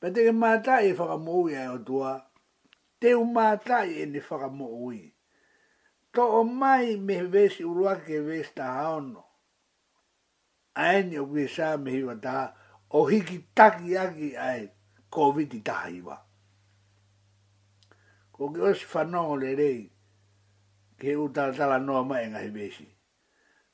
[0.00, 2.12] Pea te ke mātai e whakamoui ai o tua,
[3.00, 5.02] te o mātai e ne whakamoui.
[6.16, 9.22] To o mai me vesi uruake vesi taha ono.
[10.74, 12.48] Aeni o kuesa me hiwa taha,
[12.92, 14.68] o hiki taki aki ae
[15.10, 16.26] COVID-19 iwa.
[18.32, 19.82] Ko ki osi whanongo le rei,
[20.98, 22.86] ke u tala noa mai ngahi besi.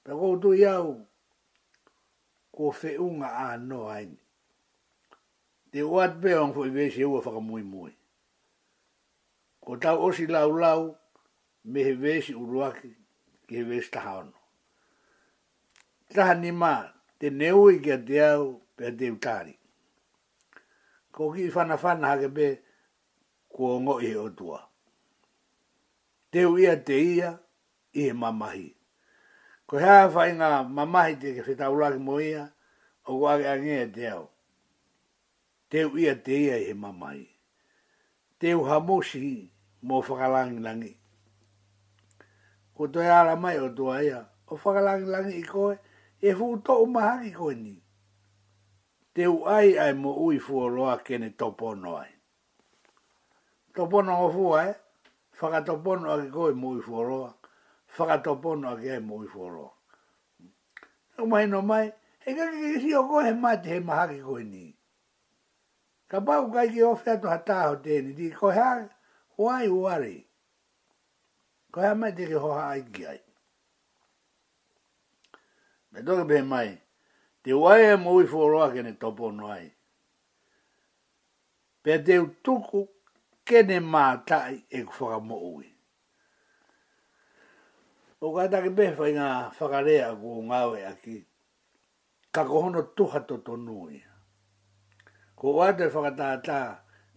[0.05, 0.99] Pa koutu iau,
[2.55, 4.19] ko feunga a noa ini.
[5.73, 7.93] Te wat beong fo i besi e ua whaka mui mui.
[9.61, 10.95] Ko tau osi lau lau,
[11.65, 12.91] me he besi uruaki,
[13.49, 14.33] ki he besi taha ono.
[16.15, 19.55] Taha ni maa, te neui ki a te au, pe te utari.
[21.13, 22.47] Ko ki i whana whana hake pe
[23.53, 24.61] kua ngo i e o tua.
[26.31, 27.29] Te ia te ia
[28.01, 28.67] i he mamahi.
[29.67, 32.45] Ko hea whai ngā mamahi te ke whetaulaki mo ia
[33.09, 34.25] o kua ke ange e te au.
[35.73, 37.25] Te ia te ia i he mamahi.
[38.39, 39.23] Te u hamosi
[39.89, 40.93] mo whakalangi langi.
[42.77, 45.75] Ko toi ala mai o tua ia o whakalangi langi i koe
[46.21, 47.57] e fuu tō umahangi koe ni.
[47.57, 47.77] Koe ni.
[49.17, 52.13] te uai ai mo ui fuoloa kene topono ai.
[53.75, 54.75] Topono o fua, eh?
[55.41, 57.31] Whakatopono ake koe mo ui fuoloa.
[57.97, 59.73] Whakatopono ake ai mo ui fuoloa.
[61.21, 61.87] O mai no mai,
[62.23, 63.81] he kake kisi o koe he mate he
[64.27, 64.65] koe ni.
[66.11, 68.71] Ka pau kai ki ofe atu hataho tēni, di koe ha
[69.39, 70.17] huai uari.
[71.73, 71.95] ha
[72.43, 73.21] hoha ai ki ai.
[75.93, 76.83] Me toke pe mai,
[77.47, 79.67] Te wai e mui whoroa kene topo noai.
[81.83, 82.81] Pe te utuku
[83.49, 85.67] kene mātai e kufaka mo ui.
[88.25, 89.29] O kata ke pehwa i ngā
[89.61, 91.15] whakarea ku o ngāwe aki.
[92.35, 93.99] Ka kohono tuha to tonui.
[95.39, 96.59] Ko o ate whakatātā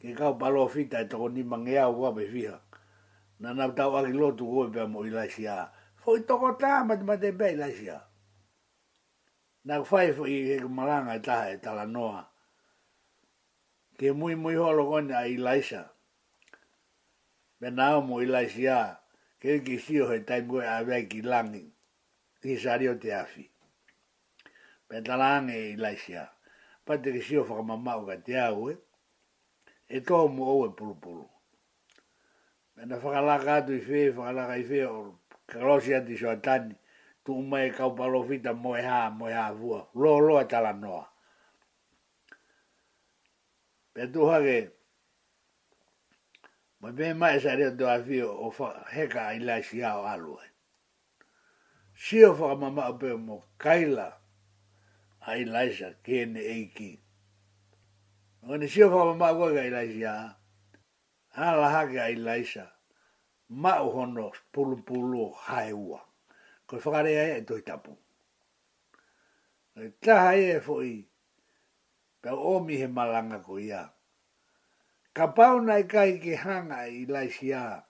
[0.04, 2.54] ke kau palo fita e toko ni mange au kua pe fiha.
[3.42, 5.60] Nā nā tau aki lotu koe pia mo i laisi a.
[5.98, 8.00] Fo toko tā mati mati i laisi a
[9.66, 12.22] na fai fo i he maranga ta e tala noa
[14.00, 15.84] ke mui mui holo kon a ilaisa
[17.60, 19.00] me na mo ilaisia
[19.42, 21.66] ke ki sio he tai mo a ve ki langi
[22.42, 23.46] ki sario te afi
[24.88, 26.24] pe tala nge ilaisia
[26.86, 28.78] pa te ki sio fo ka mama o ka te au e
[29.88, 31.26] e to mo e o e pulu pulu
[32.76, 35.20] me na fa ka la ka tu i fe fa ka i fe o
[37.30, 39.70] tu mai ka palo fita mo ha mo ha vu
[40.02, 41.06] lo lo e ta la no
[43.94, 44.60] pe tu ha ke
[46.82, 50.02] mo be mai sa re do avi o fa he ka i la si ao
[50.14, 50.34] alu
[51.94, 54.10] si o fa mama be mo kaila
[55.30, 56.92] ai la sa ken e ki
[58.50, 60.36] o ni si o fa mama go ga i la si ha
[61.62, 62.66] ha ga i la sa
[63.62, 66.09] ma o hono pulu pulu hai ua
[66.70, 67.98] ko whakare ai e toi tapu.
[69.74, 70.96] Ko taha e fo'i,
[72.22, 73.88] pe o mi he malanga ko ia.
[75.14, 77.82] Ka pau nai kai ki hanga i laisi a,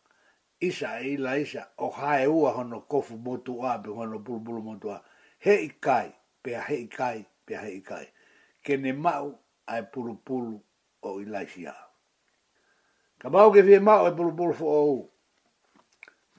[0.63, 4.89] isa e ila isa, o hae ua hono kofu motu a, pe hono pulupulu motu
[4.95, 5.01] a,
[5.43, 6.07] he i kai,
[6.43, 8.05] pe a he i kai, pe a he i kai.
[8.63, 9.33] Kene mau
[9.67, 10.55] ai pulupulu
[11.03, 11.75] o i laisi a.
[13.19, 14.99] Ka mau ke fie mau e pulupulu fo o u.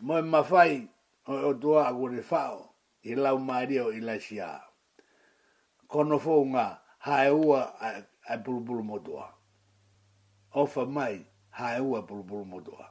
[0.09, 0.90] Moe mawhai,
[1.31, 2.75] o o tua a gure fao
[3.05, 4.51] e lau maria o i la shia.
[5.89, 7.61] Kono fonga unga hae ua
[8.33, 9.27] a pulpulu motua.
[10.55, 12.87] Ofa mai hae ua a bulubulu motua.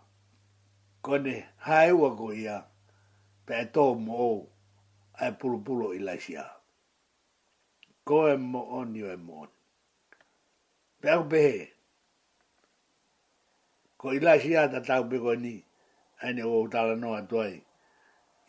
[1.02, 2.64] Kone hae ua go ia
[3.46, 4.50] pe e tō mo o
[5.14, 6.46] a bulubulu i la shia.
[8.04, 9.50] Ko e mo on yo e mo on.
[11.02, 11.68] Pe au behe.
[13.98, 15.66] Ko i la shia ta tau pe ni
[16.22, 17.66] ane o utala noa tuai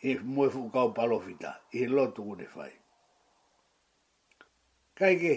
[0.03, 2.71] e moe fu kau palofita, i e lotu kune fai.
[4.97, 5.35] Kaike,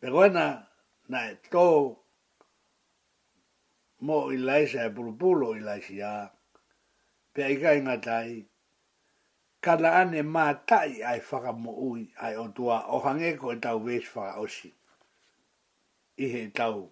[0.00, 0.44] pe koena
[1.10, 1.64] na e tō
[4.06, 6.14] mo i laisa e pulupulo i laisi a,
[7.34, 8.44] pe aika inga tai,
[9.60, 13.78] kala ane mā tai ai whaka mo ui ai o tua o hangeko e tau
[13.82, 14.70] wēs whaka osi,
[16.22, 16.86] i he tau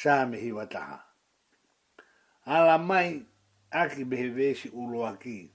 [0.00, 1.04] sāmi hiwataha.
[2.46, 3.20] Ala mai,
[3.70, 5.50] aki me hevesi ulo aki,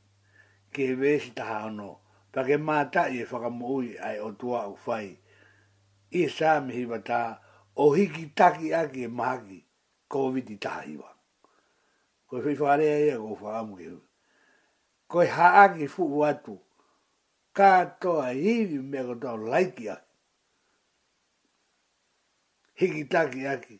[0.71, 1.99] ke hevesi taha ano,
[2.31, 5.07] pa ke mata i e whakamuui ai o tua au whai.
[6.11, 7.01] I e sā me hiwa
[7.75, 9.65] o hiki taki aki e mahaki,
[10.09, 11.09] COVID i taha iwa.
[12.27, 14.01] Koe whi whakarea ia ko whakamu ke hui.
[15.07, 16.59] Koe ha e fu watu,
[17.53, 20.01] ka toa hiwi me kotoa laiki aki.
[22.73, 23.79] Hiki taki aki,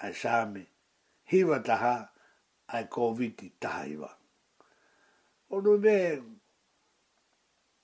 [0.00, 0.66] ai sā me,
[1.30, 2.15] hiwa taha,
[2.68, 4.10] ai COVID i taiwa.
[5.54, 5.96] O nui me,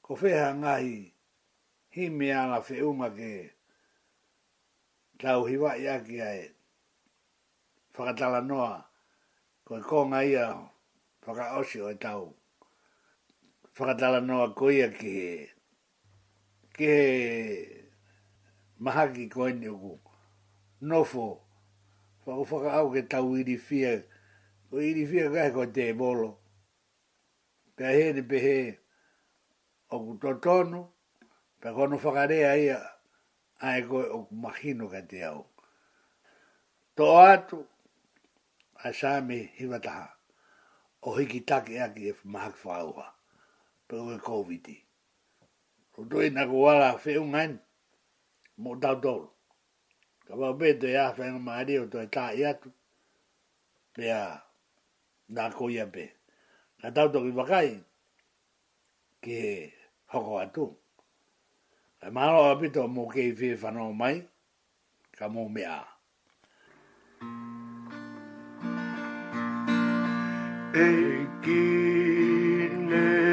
[0.02, 0.94] ko feha ngahi,
[1.94, 3.32] hi me ala fe unga ke,
[5.22, 6.42] tau hiwa i aki ai,
[7.94, 8.74] whakatala noa,
[9.64, 10.46] ko i konga ia,
[11.26, 12.26] whaka osi o i e tau,
[13.76, 15.32] whakatala noa ko ia ki he,
[16.74, 16.94] ki
[18.82, 19.94] mahaki ko eni uku,
[20.90, 21.26] nofo,
[22.26, 24.11] whakau whaka au ke tau i fia, ki,
[24.72, 26.30] o iri fia kai ko te bolo.
[27.76, 28.56] Pea he ni pehe
[29.94, 30.80] o ku totonu,
[31.62, 32.78] kono whakarea ia
[33.68, 34.34] ae koe o ku
[34.94, 35.42] ka te au.
[36.96, 37.58] Tō atu,
[38.84, 40.08] a sāmi hiwataha,
[41.08, 43.06] o hiki take aki e mahak whāua,
[43.86, 44.76] pe koe kōwiti.
[45.92, 47.52] Ko tui nā ku wala whiungan,
[48.62, 49.28] mō tau tōru.
[50.26, 52.68] Ka wau pētu āwhenga maari o tō e tā i atu,
[55.34, 56.04] na ko ia pe.
[56.80, 57.70] Ka tau toki wakai
[59.24, 59.40] ke
[60.12, 60.64] hoko atu.
[62.00, 62.42] Ka maro
[62.74, 64.16] to mo ke whee whanau mai,
[65.16, 65.78] ka mō mea.
[70.86, 70.90] E
[71.42, 73.31] kine kine